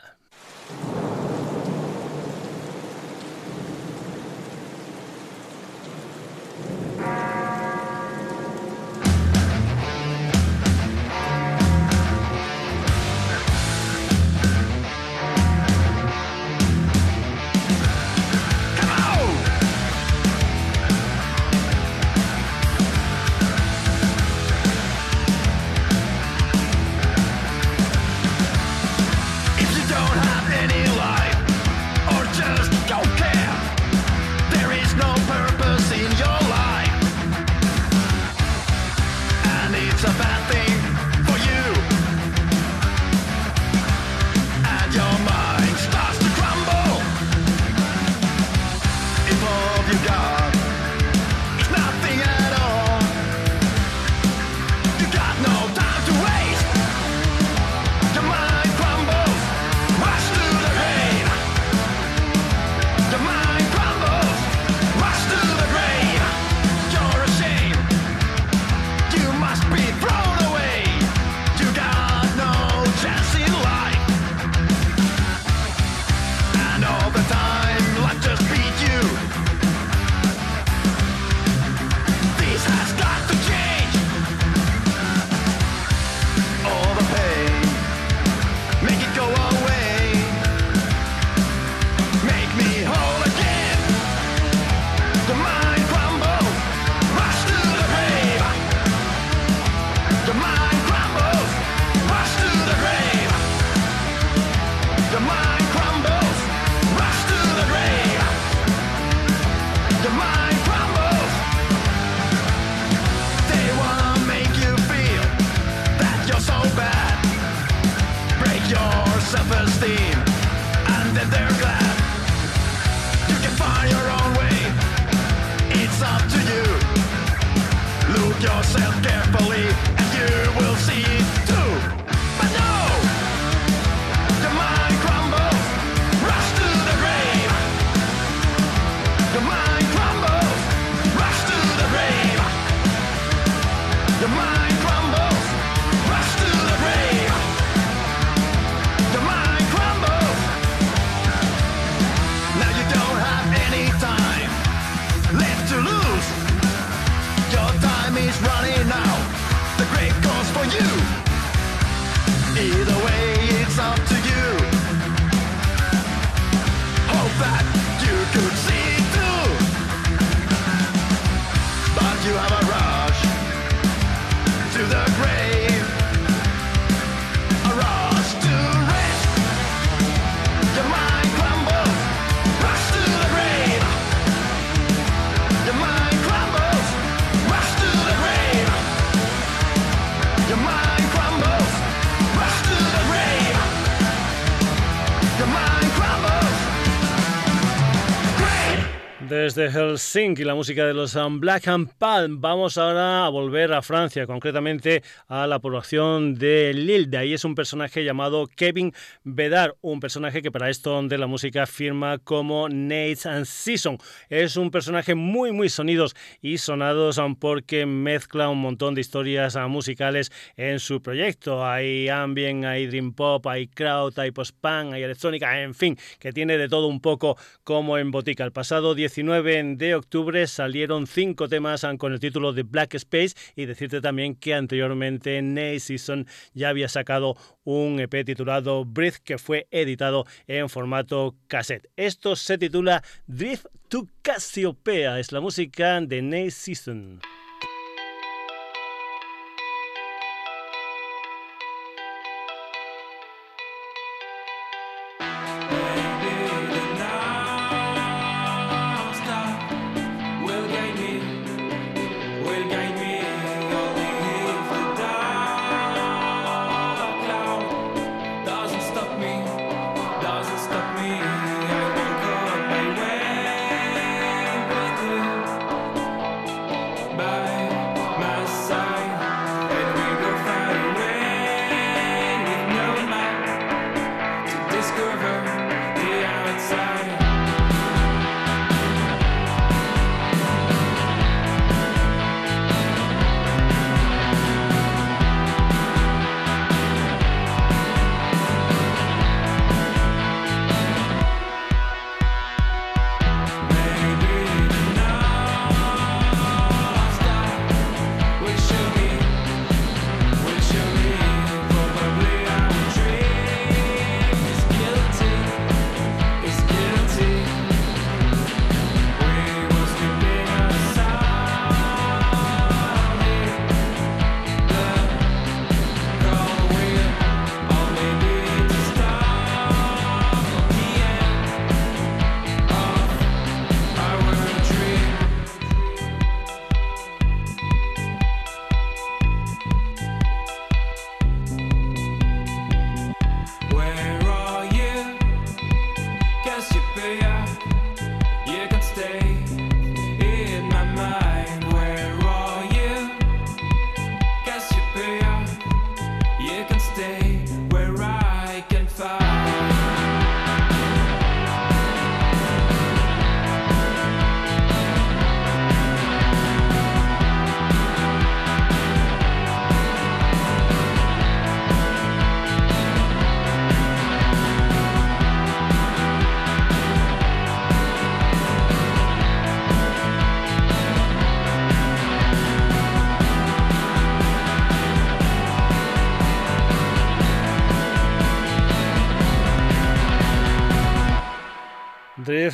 Desde 199.54 199.70
Helsinki, 199.70 200.42
la 200.42 200.54
música 200.54 200.84
de 200.84 200.94
los 200.94 201.14
um, 201.14 201.38
Black 201.38 201.68
and 201.68 201.88
Palm. 201.98 202.40
Vamos 202.40 202.76
ahora 202.76 203.24
a 203.24 203.28
volver 203.28 203.72
a 203.72 203.82
Francia, 203.82 204.26
concretamente 204.26 205.02
a 205.28 205.46
la 205.46 205.60
población 205.60 206.34
de 206.34 206.72
Lille. 206.74 207.06
De 207.06 207.18
ahí 207.18 207.34
es 207.34 207.44
un 207.44 207.54
personaje 207.54 208.04
llamado 208.04 208.48
Kevin 208.48 208.92
Bedard, 209.22 209.74
un 209.80 210.00
personaje 210.00 210.42
que 210.42 210.50
para 210.50 210.70
esto 210.70 211.00
de 211.02 211.18
la 211.18 211.28
música 211.28 211.66
firma 211.66 212.18
como 212.18 212.68
Nate 212.68 213.28
and 213.28 213.44
Season. 213.44 213.98
Es 214.28 214.56
un 214.56 214.72
personaje 214.72 215.14
muy, 215.14 215.52
muy 215.52 215.68
sonidos 215.68 216.16
y 216.40 216.58
sonados 216.58 217.18
um, 217.18 217.36
porque 217.36 217.86
mezcla 217.86 218.48
un 218.48 218.60
montón 218.60 218.96
de 218.96 219.02
historias 219.02 219.54
uh, 219.54 219.68
musicales 219.68 220.32
en 220.56 220.80
su 220.80 221.00
proyecto. 221.00 221.64
Hay 221.64 222.08
ambient, 222.08 222.64
hay 222.64 222.88
dream 222.88 223.12
pop, 223.12 223.46
hay 223.46 223.68
crowd, 223.68 224.18
hay 224.18 224.32
post-punk, 224.32 224.94
hay 224.94 225.04
electrónica, 225.04 225.60
en 225.62 225.74
fin, 225.74 225.96
que 226.18 226.32
tiene 226.32 226.58
de 226.58 226.68
todo 226.68 226.88
un 226.88 227.00
poco 227.00 227.36
como 227.62 227.98
en 227.98 228.10
botica. 228.10 228.42
El 228.42 228.52
pasado 228.52 228.96
19 228.96 229.43
de 229.44 229.94
octubre 229.94 230.46
salieron 230.46 231.06
cinco 231.06 231.50
temas 231.50 231.86
con 231.98 232.14
el 232.14 232.20
título 232.20 232.54
de 232.54 232.62
Black 232.62 232.94
Space 232.94 233.34
y 233.54 233.66
decirte 233.66 234.00
también 234.00 234.36
que 234.36 234.54
anteriormente 234.54 235.42
Nate 235.42 235.80
Season 235.80 236.26
ya 236.54 236.70
había 236.70 236.88
sacado 236.88 237.36
un 237.62 238.00
EP 238.00 238.24
titulado 238.24 238.86
Breath 238.86 239.16
que 239.22 239.36
fue 239.36 239.66
editado 239.70 240.24
en 240.46 240.70
formato 240.70 241.36
cassette. 241.46 241.90
Esto 241.96 242.36
se 242.36 242.56
titula 242.56 243.04
Drift 243.26 243.66
to 243.88 244.08
Cassiopeia, 244.22 245.20
es 245.20 245.30
la 245.30 245.40
música 245.40 246.00
de 246.00 246.22
Nate 246.22 246.50
Season. 246.50 247.20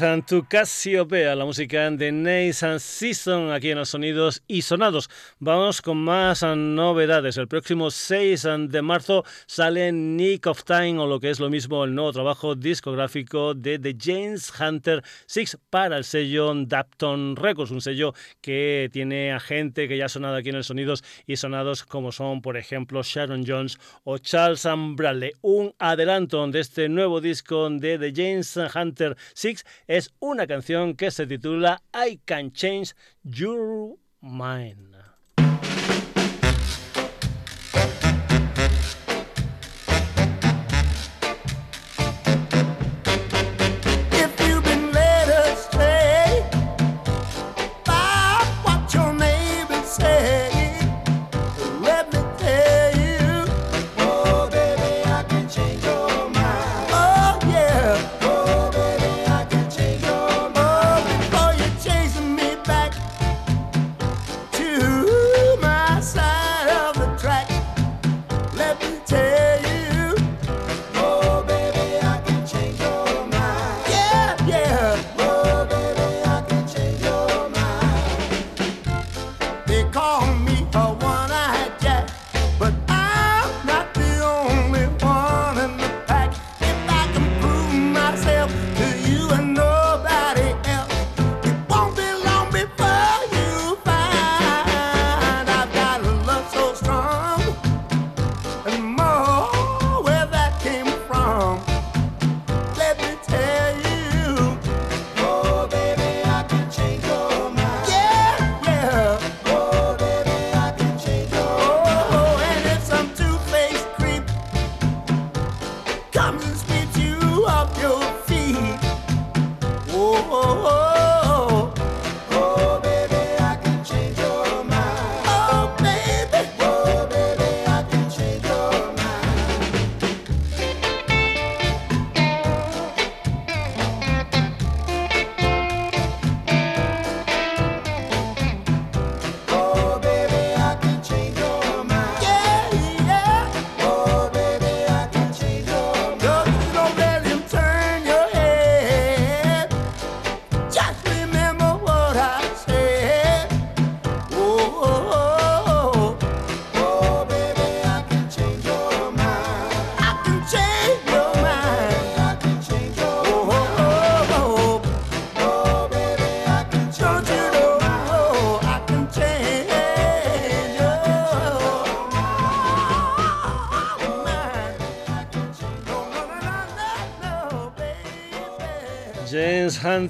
Drift 0.01 0.29
to 0.29 0.47
Cassiopeia, 0.49 1.35
la 1.35 1.45
música 1.45 1.91
de 1.91 2.11
Nace 2.11 2.65
and 2.65 2.81
Season 2.81 3.53
aquí 3.53 3.71
en 3.71 3.79
los 3.79 3.91
sonidos 3.91 4.43
y 4.47 4.63
sonados. 4.63 5.11
Vamos 5.41 5.83
con 5.83 5.99
más 5.99 6.43
novedades. 6.43 7.37
El 7.37 7.49
próximo 7.49 7.91
6 7.91 8.47
de 8.69 8.81
marzo 8.81 9.25
sale 9.47 9.93
Nick 9.93 10.47
of 10.47 10.65
Time 10.65 10.99
o 10.99 11.07
lo 11.07 11.21
que 11.21 11.29
es 11.29 11.39
lo 11.39 11.51
mismo 11.51 11.85
el 11.85 11.95
nuevo 11.95 12.13
trabajo 12.13 12.55
discográfico 12.55 13.53
de 13.53 13.79
The 13.79 13.95
James 13.99 14.51
Hunter 14.59 15.03
Six 15.27 15.59
para 15.69 15.99
el 15.99 16.05
sello 16.05 16.55
Dapton 16.55 17.37
Records, 17.37 17.71
un 17.71 17.83
sello 17.83 18.15
que 18.41 18.89
tiene 18.93 19.33
a 19.33 19.41
gente 19.41 19.87
que 19.87 19.99
ya 19.99 20.07
ha 20.07 20.09
sonado 20.09 20.37
aquí 20.37 20.49
en 20.49 20.57
el 20.57 20.65
sonidos 20.65 21.05
y 21.27 21.37
sonados 21.37 21.85
como 21.85 22.11
son 22.11 22.41
por 22.41 22.57
ejemplo 22.57 23.03
Sharon 23.03 23.45
Jones 23.47 23.79
o 24.05 24.17
Charles 24.17 24.67
Bradley. 24.95 25.33
Un 25.43 25.75
adelanto 25.79 26.47
de 26.47 26.61
este 26.61 26.89
nuevo 26.89 27.21
disco 27.21 27.69
de 27.69 27.99
The 27.99 28.13
James 28.15 28.59
Hunter 28.75 29.17
Six 29.35 29.65
es 29.91 30.15
una 30.21 30.47
canción 30.47 30.95
que 30.95 31.11
se 31.11 31.27
titula 31.27 31.83
I 31.93 32.21
Can 32.25 32.53
Change 32.53 32.95
Your 33.25 33.97
Mind. 34.21 35.10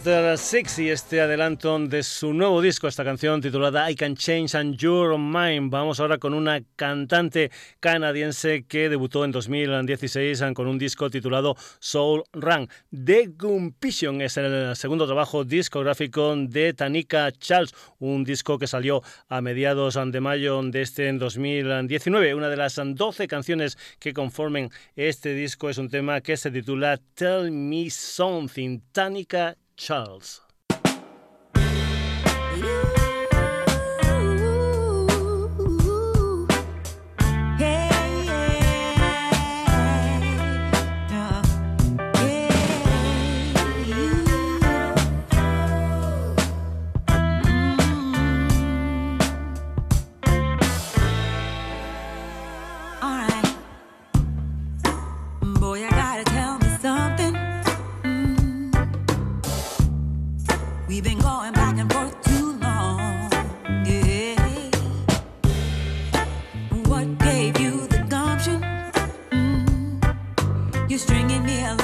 Hunter 0.01 0.39
Six 0.39 0.79
y 0.79 0.89
este 0.89 1.21
adelanto 1.21 1.79
de 1.79 2.03
su 2.03 2.33
nuevo 2.33 2.63
disco, 2.63 2.89
esta 2.89 3.05
canción 3.05 3.43
titulada 3.43 3.91
I 3.91 3.95
Can 3.95 4.17
Change 4.17 4.55
and 4.55 4.77
Your 4.79 5.19
Mind. 5.19 5.71
Vamos 5.71 6.01
ahora 6.01 6.17
con 6.17 6.33
una 6.33 6.63
cantante 6.75 7.51
canadiense 7.81 8.65
que 8.67 8.89
debutó 8.89 9.27
en 9.27 9.33
2016 9.33 10.43
con 10.55 10.69
un 10.69 10.79
disco 10.79 11.11
titulado 11.11 11.55
Soul 11.81 12.23
Run. 12.33 12.67
The 12.91 13.27
Gumpition 13.37 14.23
es 14.23 14.39
el 14.39 14.75
segundo 14.75 15.05
trabajo 15.05 15.45
discográfico 15.45 16.35
de 16.35 16.73
Tanika 16.73 17.31
Charles, 17.33 17.75
un 17.99 18.25
disco 18.25 18.59
que 18.59 18.67
salió 18.67 19.03
a 19.29 19.43
mediados 19.43 19.99
de 20.03 20.21
mayo 20.21 20.63
de 20.63 20.81
este 20.81 21.13
2019. 21.13 22.35
Una 22.35 22.49
de 22.49 22.57
las 22.57 22.81
12 22.83 23.29
canciones 23.29 23.77
que 23.99 24.15
conformen 24.15 24.71
este 24.97 25.35
disco 25.35 25.69
es 25.69 25.77
un 25.77 25.91
tema 25.91 26.23
que 26.23 26.39
se 26.39 26.51
titula 26.51 26.99
Tell 27.15 27.51
Me 27.51 27.91
Something. 27.91 28.81
Tanika 28.93 29.57
Charles. 29.81 30.43
stringing 71.01 71.43
me 71.45 71.65
along. 71.65 71.80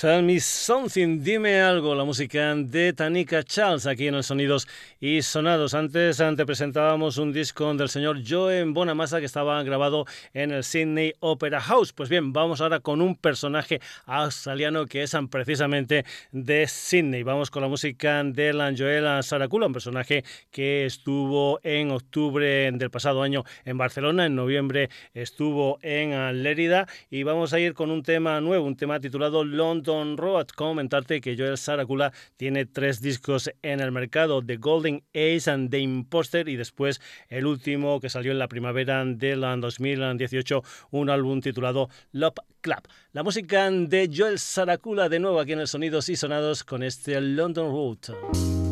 Tell 0.00 0.22
me 0.22 0.38
something, 0.38 1.24
dime 1.24 1.60
algo, 1.60 1.92
la 1.92 2.04
música 2.04 2.54
de 2.54 2.92
Tanika 2.92 3.42
Charles 3.42 3.84
aquí 3.84 4.06
en 4.06 4.14
los 4.14 4.26
Sonidos 4.26 4.68
y 5.00 5.22
Sonados. 5.22 5.74
Antes 5.74 6.18
te 6.18 6.46
presentábamos 6.46 7.18
un 7.18 7.32
disco 7.32 7.74
del 7.74 7.88
señor 7.88 8.18
Joe 8.24 8.62
Bonamassa 8.62 9.18
que 9.18 9.26
estaba 9.26 9.60
grabado 9.64 10.04
en 10.34 10.52
el 10.52 10.62
Sydney 10.62 11.14
Opera 11.18 11.60
House. 11.60 11.92
Pues 11.92 12.08
bien, 12.08 12.32
vamos 12.32 12.60
ahora 12.60 12.78
con 12.78 13.02
un 13.02 13.16
personaje 13.16 13.80
australiano 14.06 14.86
que 14.86 15.02
es 15.02 15.16
precisamente 15.32 16.04
de 16.30 16.68
Sydney. 16.68 17.24
Vamos 17.24 17.50
con 17.50 17.62
la 17.62 17.68
música 17.68 18.22
de 18.22 18.74
Joel 18.78 19.24
Saracula, 19.24 19.66
un 19.66 19.72
personaje 19.72 20.22
que 20.52 20.86
estuvo 20.86 21.58
en 21.64 21.90
octubre 21.90 22.70
del 22.70 22.90
pasado 22.90 23.20
año 23.20 23.42
en 23.64 23.76
Barcelona, 23.76 24.26
en 24.26 24.36
noviembre 24.36 24.90
estuvo 25.12 25.80
en 25.82 26.40
Lérida 26.44 26.86
y 27.10 27.24
vamos 27.24 27.52
a 27.52 27.58
ir 27.58 27.74
con 27.74 27.90
un 27.90 28.04
tema 28.04 28.40
nuevo, 28.40 28.64
un 28.64 28.76
tema 28.76 29.00
titulado 29.00 29.42
London 29.88 30.16
Road. 30.18 30.48
Comentarte 30.54 31.20
que 31.20 31.36
Joel 31.36 31.56
Saracula 31.56 32.12
tiene 32.36 32.66
tres 32.66 33.00
discos 33.00 33.50
en 33.62 33.80
el 33.80 33.90
mercado: 33.90 34.42
The 34.44 34.56
Golden 34.56 35.02
Age 35.14 35.50
and 35.50 35.70
The 35.70 35.78
Imposter, 35.78 36.48
y 36.48 36.56
después 36.56 37.00
el 37.28 37.46
último 37.46 38.00
que 38.00 38.10
salió 38.10 38.32
en 38.32 38.38
la 38.38 38.48
primavera 38.48 39.04
del 39.04 39.40
2018, 39.40 40.62
un 40.90 41.10
álbum 41.10 41.40
titulado 41.40 41.88
Love 42.12 42.34
Club. 42.60 42.82
La 43.12 43.22
música 43.22 43.70
de 43.70 44.10
Joel 44.14 44.38
Saracula, 44.38 45.08
de 45.08 45.18
nuevo 45.18 45.40
aquí 45.40 45.52
en 45.52 45.60
el 45.60 45.68
Sonidos 45.68 46.08
y 46.08 46.16
Sonados 46.16 46.64
con 46.64 46.82
este 46.82 47.20
London 47.20 47.70
Road. 47.70 48.67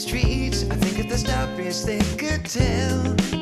Streets. 0.00 0.64
I 0.70 0.76
think 0.76 0.98
if 0.98 1.08
the 1.08 1.18
stories 1.18 1.84
they 1.84 2.00
could 2.16 2.44
tell. 2.44 3.39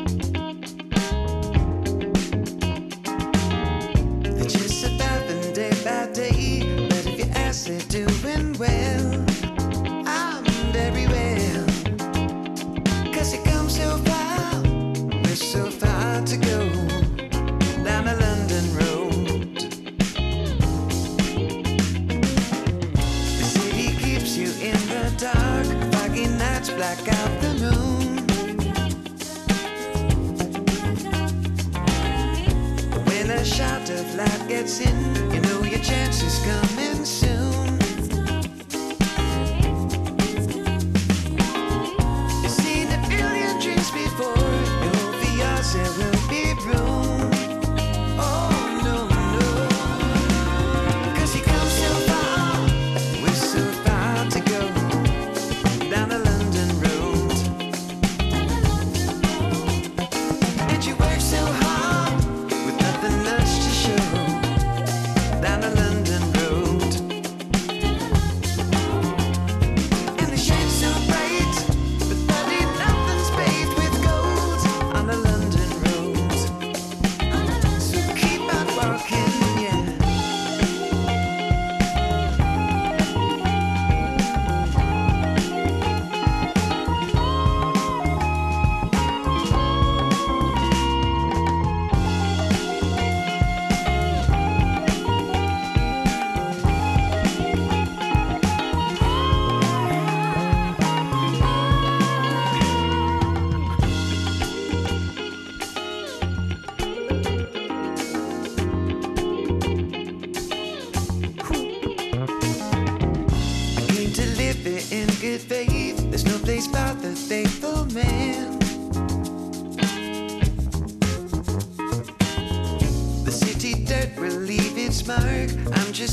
Of 33.91 34.15
light 34.17 34.49
gets 34.49 34.81
in, 34.81 35.33
you 35.33 35.41
know 35.41 35.63
your 35.63 35.79
chance 35.81 36.23
is 36.23 36.39
coming 36.45 36.88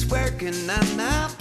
working 0.09 0.69
on 0.69 0.97
my 0.97 1.34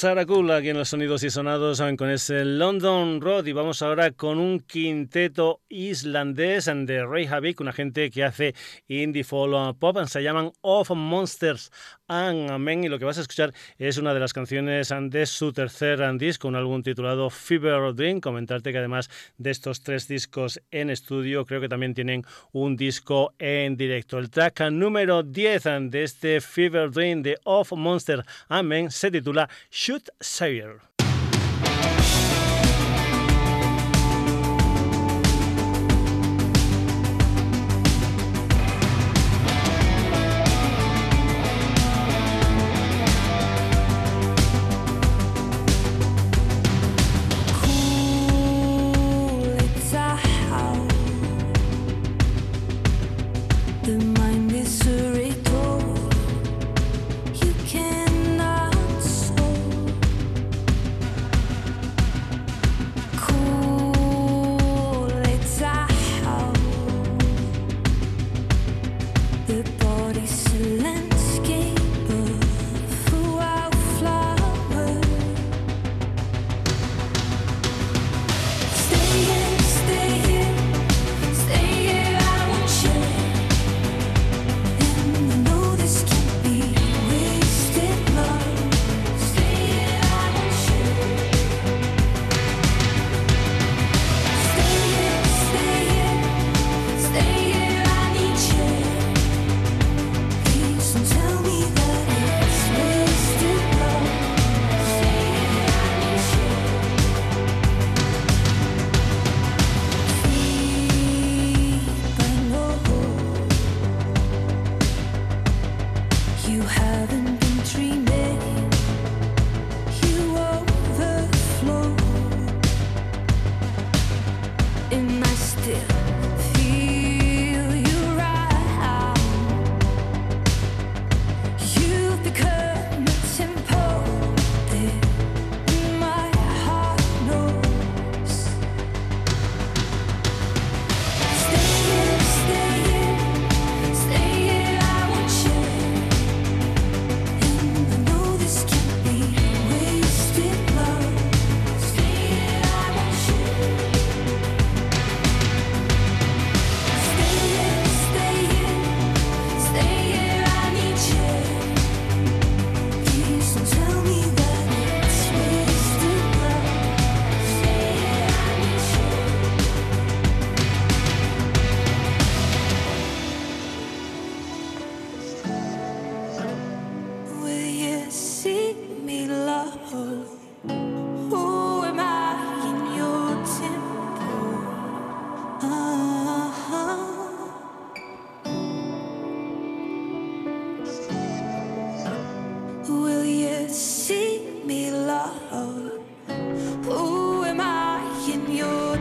Joel 0.00 0.14
Saracula 0.14 0.56
aquí 0.58 0.68
en 0.68 0.78
los 0.78 0.90
sonidos 0.90 1.24
y 1.24 1.30
sonados 1.30 1.82
con 1.96 2.08
ese 2.08 2.44
London 2.44 3.20
Road. 3.20 3.46
Y 3.46 3.52
vamos 3.52 3.82
ahora 3.82 4.12
con 4.12 4.38
un 4.38 4.60
quinteto 4.60 5.60
islandés 5.78 6.66
de 6.66 7.06
Reykjavik, 7.06 7.60
una 7.60 7.72
gente 7.72 8.10
que 8.10 8.24
hace 8.24 8.54
indie 8.88 9.24
folk 9.24 9.78
pop, 9.78 9.96
se 10.06 10.22
llaman 10.22 10.50
Of 10.60 10.90
Monsters 10.90 11.70
and 12.08 12.58
Men 12.58 12.84
y 12.84 12.88
lo 12.88 12.98
que 12.98 13.04
vas 13.04 13.18
a 13.18 13.20
escuchar 13.20 13.52
es 13.78 13.98
una 13.98 14.14
de 14.14 14.20
las 14.20 14.32
canciones 14.32 14.92
de 15.10 15.26
su 15.26 15.52
tercer 15.52 16.00
disco, 16.18 16.48
un 16.48 16.56
álbum 16.56 16.82
titulado 16.82 17.30
Fever 17.30 17.94
Dream, 17.94 18.20
comentarte 18.20 18.72
que 18.72 18.78
además 18.78 19.08
de 19.36 19.50
estos 19.50 19.82
tres 19.82 20.08
discos 20.08 20.60
en 20.70 20.90
estudio 20.90 21.44
creo 21.44 21.60
que 21.60 21.68
también 21.68 21.94
tienen 21.94 22.24
un 22.52 22.76
disco 22.76 23.34
en 23.38 23.76
directo. 23.76 24.18
El 24.18 24.30
track 24.30 24.70
número 24.70 25.22
10 25.22 25.90
de 25.90 26.02
este 26.02 26.40
Fever 26.40 26.90
Dream 26.90 27.22
de 27.22 27.38
Of 27.44 27.72
Monsters 27.72 28.24
and 28.48 28.68
Men 28.68 28.90
se 28.90 29.10
titula 29.10 29.48
Shoot 29.70 30.08
Savior. 30.20 30.87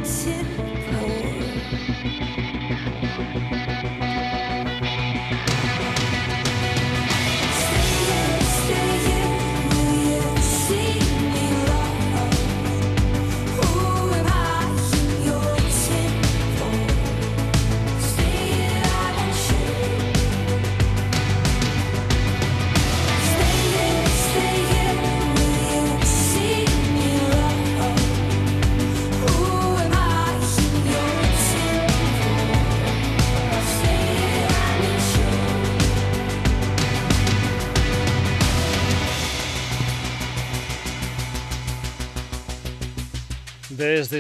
心 0.03 0.45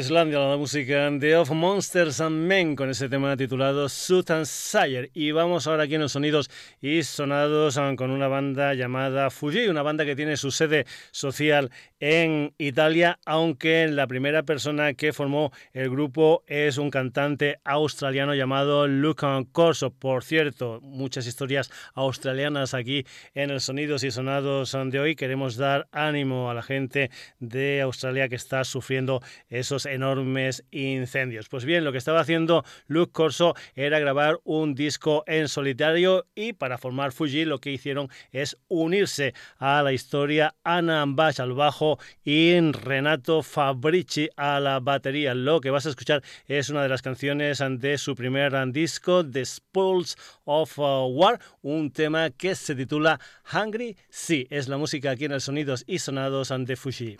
Islandia, 0.07 0.39
la 0.39 0.55
música 0.55 1.11
de 1.11 1.35
Of 1.35 1.51
Monsters 1.51 2.21
and 2.21 2.47
Men 2.47 2.77
con 2.77 2.89
ese 2.89 3.09
tema 3.09 3.35
titulado 3.35 3.89
Suit 3.89 4.31
and 4.31 4.45
Sire. 4.45 5.11
Y 5.13 5.31
vamos 5.31 5.67
ahora 5.67 5.83
aquí 5.83 5.95
en 5.95 6.01
los 6.01 6.13
sonidos 6.13 6.49
y 6.79 7.03
sonados 7.03 7.77
ah, 7.77 7.93
con 7.97 8.11
una 8.11 8.29
banda 8.29 8.73
llamada 8.73 9.29
Fuji, 9.29 9.67
una 9.67 9.81
banda 9.81 10.05
que 10.05 10.15
tiene 10.15 10.37
su 10.37 10.49
sede 10.49 10.85
social 11.11 11.71
en 11.99 12.53
Italia, 12.57 13.19
aunque 13.25 13.87
la 13.87 14.07
primera 14.07 14.43
persona 14.43 14.93
que 14.93 15.11
formó 15.11 15.51
el 15.73 15.89
grupo 15.89 16.43
es 16.47 16.77
un 16.77 16.89
cantante 16.89 17.59
australiano 17.65 18.33
llamado 18.33 18.87
Lucan 18.87 19.43
Corso. 19.43 19.89
Por 19.91 20.23
cierto, 20.23 20.79
muchas 20.81 21.27
historias 21.27 21.69
australianas 21.95 22.73
aquí 22.73 23.05
en 23.33 23.49
el 23.49 23.59
Sonidos 23.59 24.05
y 24.05 24.11
Sonados 24.11 24.77
de 24.85 24.99
hoy. 25.01 25.15
Queremos 25.17 25.57
dar 25.57 25.89
ánimo 25.91 26.49
a 26.49 26.53
la 26.53 26.63
gente 26.63 27.11
de 27.39 27.81
Australia 27.81 28.29
que 28.29 28.35
está 28.35 28.63
sufriendo 28.63 29.21
esos 29.49 29.85
enormes 29.97 30.63
incendios. 30.71 31.49
Pues 31.49 31.65
bien, 31.65 31.83
lo 31.83 31.91
que 31.91 31.97
estaba 31.97 32.21
haciendo 32.21 32.63
Luke 32.87 33.11
Corso 33.11 33.55
era 33.75 33.99
grabar 33.99 34.39
un 34.43 34.75
disco 34.75 35.23
en 35.27 35.47
solitario 35.47 36.25
y 36.35 36.53
para 36.53 36.77
formar 36.77 37.11
Fuji 37.11 37.45
lo 37.45 37.59
que 37.59 37.71
hicieron 37.71 38.09
es 38.31 38.57
unirse 38.67 39.33
a 39.57 39.83
la 39.83 39.91
historia 39.91 40.55
Ana 40.63 41.03
Bash 41.07 41.41
al 41.41 41.53
bajo 41.53 41.99
y 42.23 42.59
Renato 42.71 43.43
Fabrici 43.43 44.29
a 44.35 44.59
la 44.59 44.79
batería. 44.79 45.33
Lo 45.33 45.59
que 45.59 45.69
vas 45.69 45.85
a 45.85 45.89
escuchar 45.89 46.23
es 46.47 46.69
una 46.69 46.83
de 46.83 46.89
las 46.89 47.01
canciones 47.01 47.61
de 47.79 47.97
su 47.97 48.15
primer 48.15 48.53
disco, 48.71 49.25
The 49.25 49.45
Spoils 49.45 50.15
of 50.45 50.77
uh, 50.79 51.07
War, 51.07 51.39
un 51.61 51.91
tema 51.91 52.29
que 52.29 52.55
se 52.55 52.75
titula 52.75 53.19
Hungry. 53.51 53.97
Sí, 54.09 54.47
es 54.49 54.67
la 54.67 54.77
música 54.77 55.11
aquí 55.11 55.25
en 55.25 55.33
el 55.33 55.41
Sonidos 55.41 55.83
y 55.87 55.99
Sonados 55.99 56.53
de 56.55 56.75
Fuji. 56.75 57.17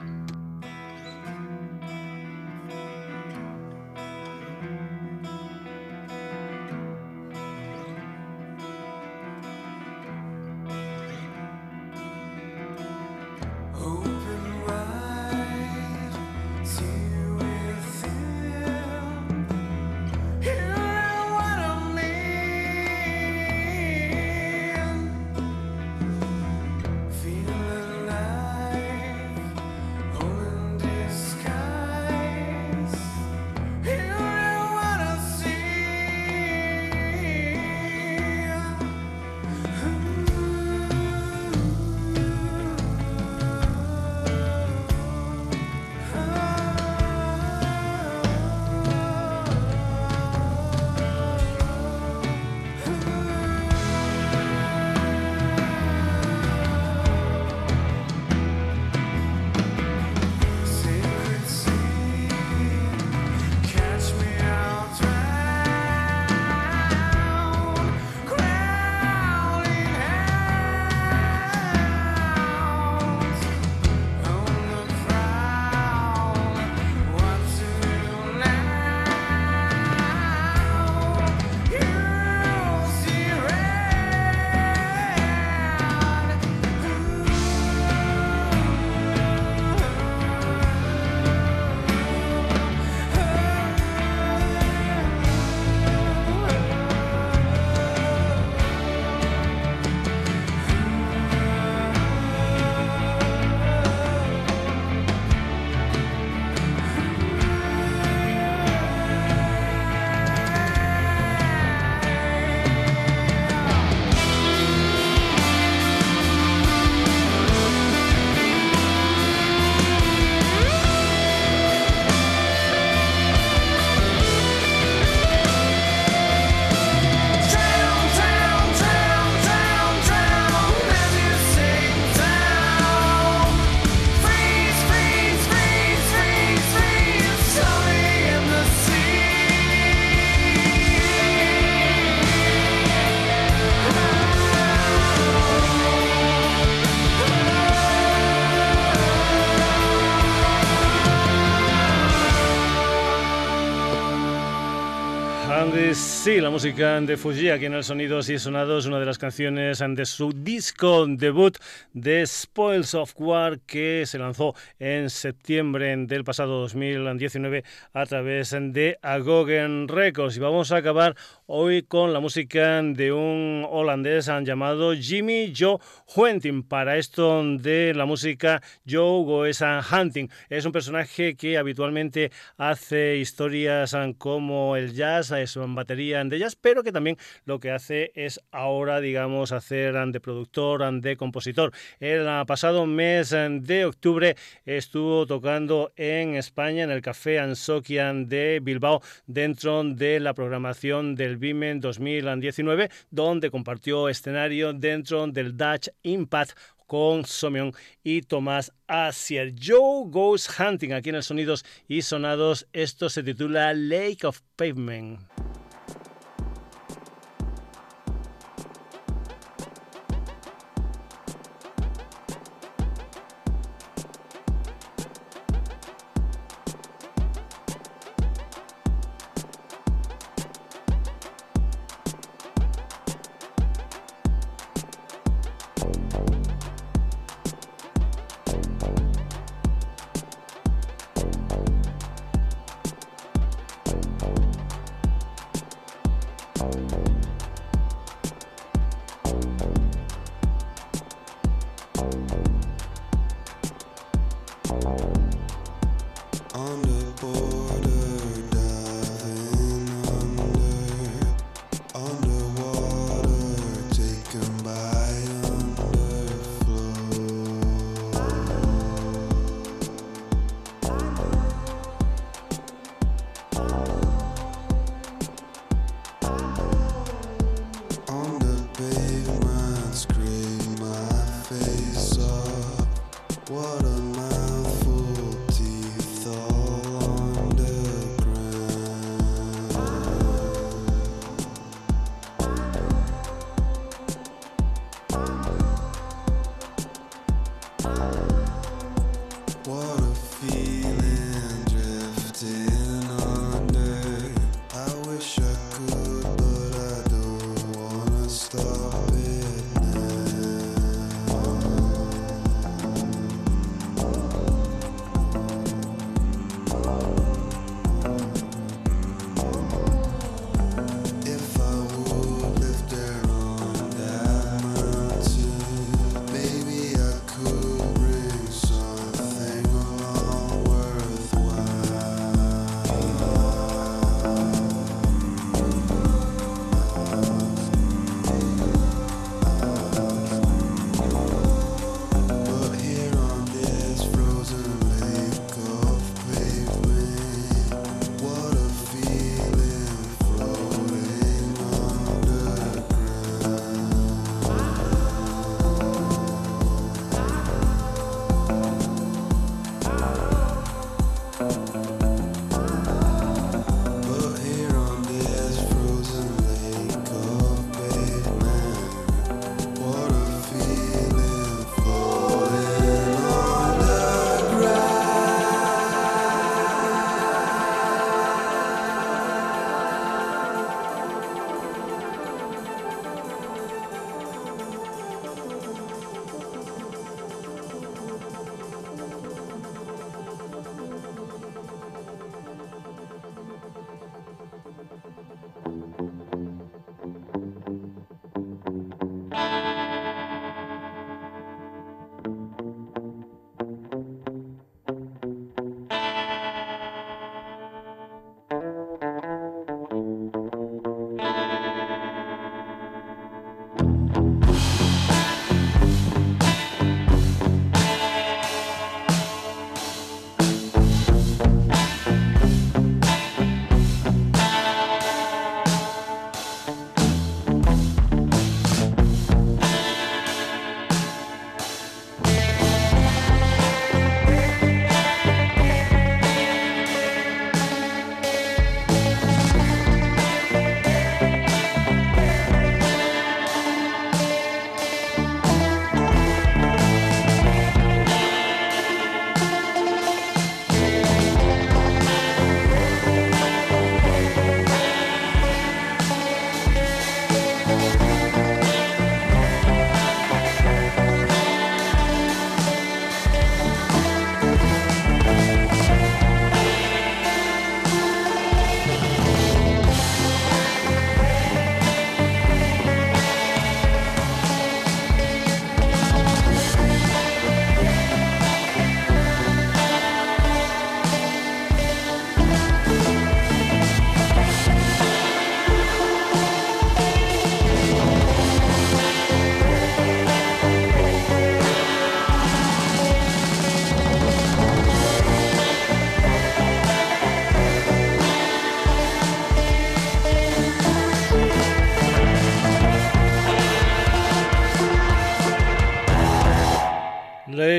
Sí, 156.28 156.42
la 156.42 156.50
música 156.50 157.00
de 157.00 157.16
Fuji 157.16 157.52
aquí 157.52 157.68
en 157.68 157.74
el 157.74 157.86
Sonidos 157.86 158.28
y 158.28 158.38
Sonados, 158.38 158.86
una 158.86 159.00
de 159.00 159.06
las 159.06 159.18
canciones 159.18 159.80
de 159.80 160.06
su 160.06 160.34
disco 160.34 161.08
debut 161.08 161.58
de 161.94 162.28
Spoils 162.28 162.96
of 162.96 163.14
War 163.16 163.62
que 163.62 164.04
se 164.06 164.20
lanzó 164.20 164.54
en 164.78 165.10
septiembre 165.10 165.96
del 165.96 166.26
pasado 166.26 166.60
2019 166.60 167.64
a 167.94 168.06
través 168.06 168.54
de 168.60 169.00
Agogen 169.02 169.88
Records. 169.88 170.36
Y 170.36 170.42
vamos 170.42 170.74
a 170.74 170.78
acabar 170.78 171.16
hoy 171.50 171.84
con 171.84 172.12
la 172.12 172.20
música 172.20 172.82
de 172.82 173.14
un 173.14 173.66
holandés 173.70 174.30
llamado 174.44 174.94
Jimmy 174.94 175.54
Joe 175.58 175.78
Hunting. 176.14 176.62
Para 176.64 176.98
esto 176.98 177.42
de 177.58 177.94
la 177.96 178.06
música, 178.06 178.62
Joe 178.88 179.24
Goes 179.24 179.62
Hunting 179.62 180.28
es 180.50 180.66
un 180.66 180.74
personaje 180.74 181.36
que 181.36 181.58
habitualmente 181.58 182.32
hace 182.58 183.18
historias 183.18 183.96
como 184.18 184.76
el 184.76 184.94
jazz, 184.94 185.32
es 185.32 185.56
en 185.56 185.74
batería 185.74 186.22
de 186.26 186.38
jazz, 186.38 186.58
pero 186.58 186.84
que 186.84 186.92
también 186.92 187.18
lo 187.46 187.62
que 187.62 187.72
hace 187.72 188.12
es 188.14 188.42
ahora, 188.52 189.00
digamos, 189.00 189.54
hacer 189.54 189.96
de 190.08 190.20
productor, 190.20 190.92
de 191.00 191.16
compositor. 191.16 191.72
El 192.02 192.28
pasado 192.46 192.86
mes 192.86 193.30
de 193.30 193.86
octubre 193.86 194.36
estuvo 194.66 195.26
tocando 195.26 195.94
en 195.96 196.36
España, 196.36 196.84
en 196.84 196.92
el 196.92 197.02
Café 197.02 197.40
Ansokian 197.40 198.28
de 198.28 198.60
Bilbao, 198.62 199.02
dentro 199.28 199.82
de 199.86 200.20
la 200.20 200.34
programación 200.34 201.16
del 201.16 201.37
Bimen 201.38 201.80
2019, 201.80 202.90
donde 203.12 203.52
compartió 203.52 204.10
escenario 204.10 204.74
dentro 204.74 205.26
del 205.28 205.56
Dutch 205.56 205.90
Impact 206.04 206.58
con 206.88 207.26
Somion 207.26 207.74
y 208.04 208.22
Tomás 208.22 208.72
Asier. 208.88 209.54
Joe 209.62 210.06
Goes 210.08 210.50
Hunting 210.60 210.94
aquí 210.94 211.10
en 211.10 211.16
el 211.16 211.24
Sonidos 211.24 211.66
y 211.88 212.02
Sonados. 212.02 212.68
Esto 212.74 213.10
se 213.10 213.24
titula 213.24 213.74
Lake 213.74 214.26
of 214.26 214.42
Pavement. 214.56 215.20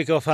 Lake 0.09 0.13
of 0.13 0.27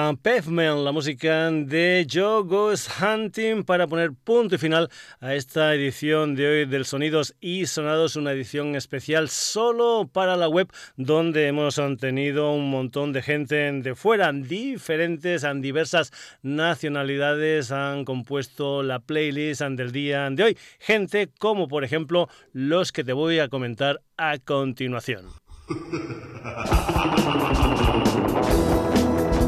la 0.57 0.93
música 0.93 1.51
de 1.51 2.07
Joe 2.09 2.45
Goes 2.45 2.89
Hunting 3.01 3.65
para 3.65 3.89
poner 3.89 4.13
punto 4.13 4.55
y 4.55 4.59
final 4.59 4.89
a 5.21 5.35
esta 5.35 5.75
edición 5.75 6.37
de 6.37 6.47
hoy 6.47 6.65
del 6.67 6.85
Sonidos 6.85 7.35
y 7.41 7.67
Sonados, 7.67 8.15
una 8.15 8.31
edición 8.31 8.77
especial 8.77 9.29
solo 9.29 10.09
para 10.13 10.37
la 10.37 10.49
web 10.49 10.69
donde 10.97 11.49
hemos 11.49 11.81
tenido 11.99 12.53
un 12.53 12.71
montón 12.71 13.13
de 13.13 13.23
gente 13.23 13.73
de 13.73 13.97
fuera, 13.97 14.31
diferentes, 14.33 15.45
diversas 15.57 16.13
nacionalidades 16.43 17.73
han 17.73 18.05
compuesto 18.05 18.85
la 18.85 19.01
playlist 19.01 19.63
del 19.63 19.91
día 19.91 20.31
de 20.31 20.45
hoy. 20.45 20.59
Gente 20.79 21.31
como 21.39 21.67
por 21.67 21.83
ejemplo 21.83 22.29
los 22.53 22.93
que 22.93 23.03
te 23.03 23.13
voy 23.13 23.41
a 23.41 23.49
comentar 23.49 24.01
a 24.17 24.39
continuación. 24.39 25.27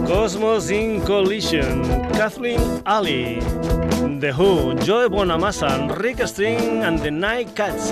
Cosmos 0.07 0.71
in 0.71 1.05
Collision, 1.05 1.83
Kathleen 2.13 2.81
Ali, 2.87 3.41
The 4.21 4.33
Who, 4.33 4.75
Joe 4.77 5.09
Bonamassa, 5.09 5.99
Rick 6.01 6.27
String 6.29 6.85
and 6.85 7.01
the 7.01 7.11
Night 7.11 7.57
Cats, 7.57 7.91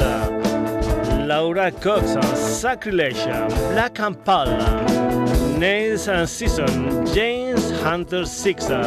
Laura 1.26 1.72
Cox, 1.72 2.14
Sacrilege, 2.38 3.24
Black 3.72 3.98
and 3.98 4.24
Pala, 4.24 4.84
Nails 5.58 6.06
and 6.06 6.28
Season, 6.28 7.04
James 7.06 7.70
Hunter 7.80 8.24
Sixer, 8.24 8.84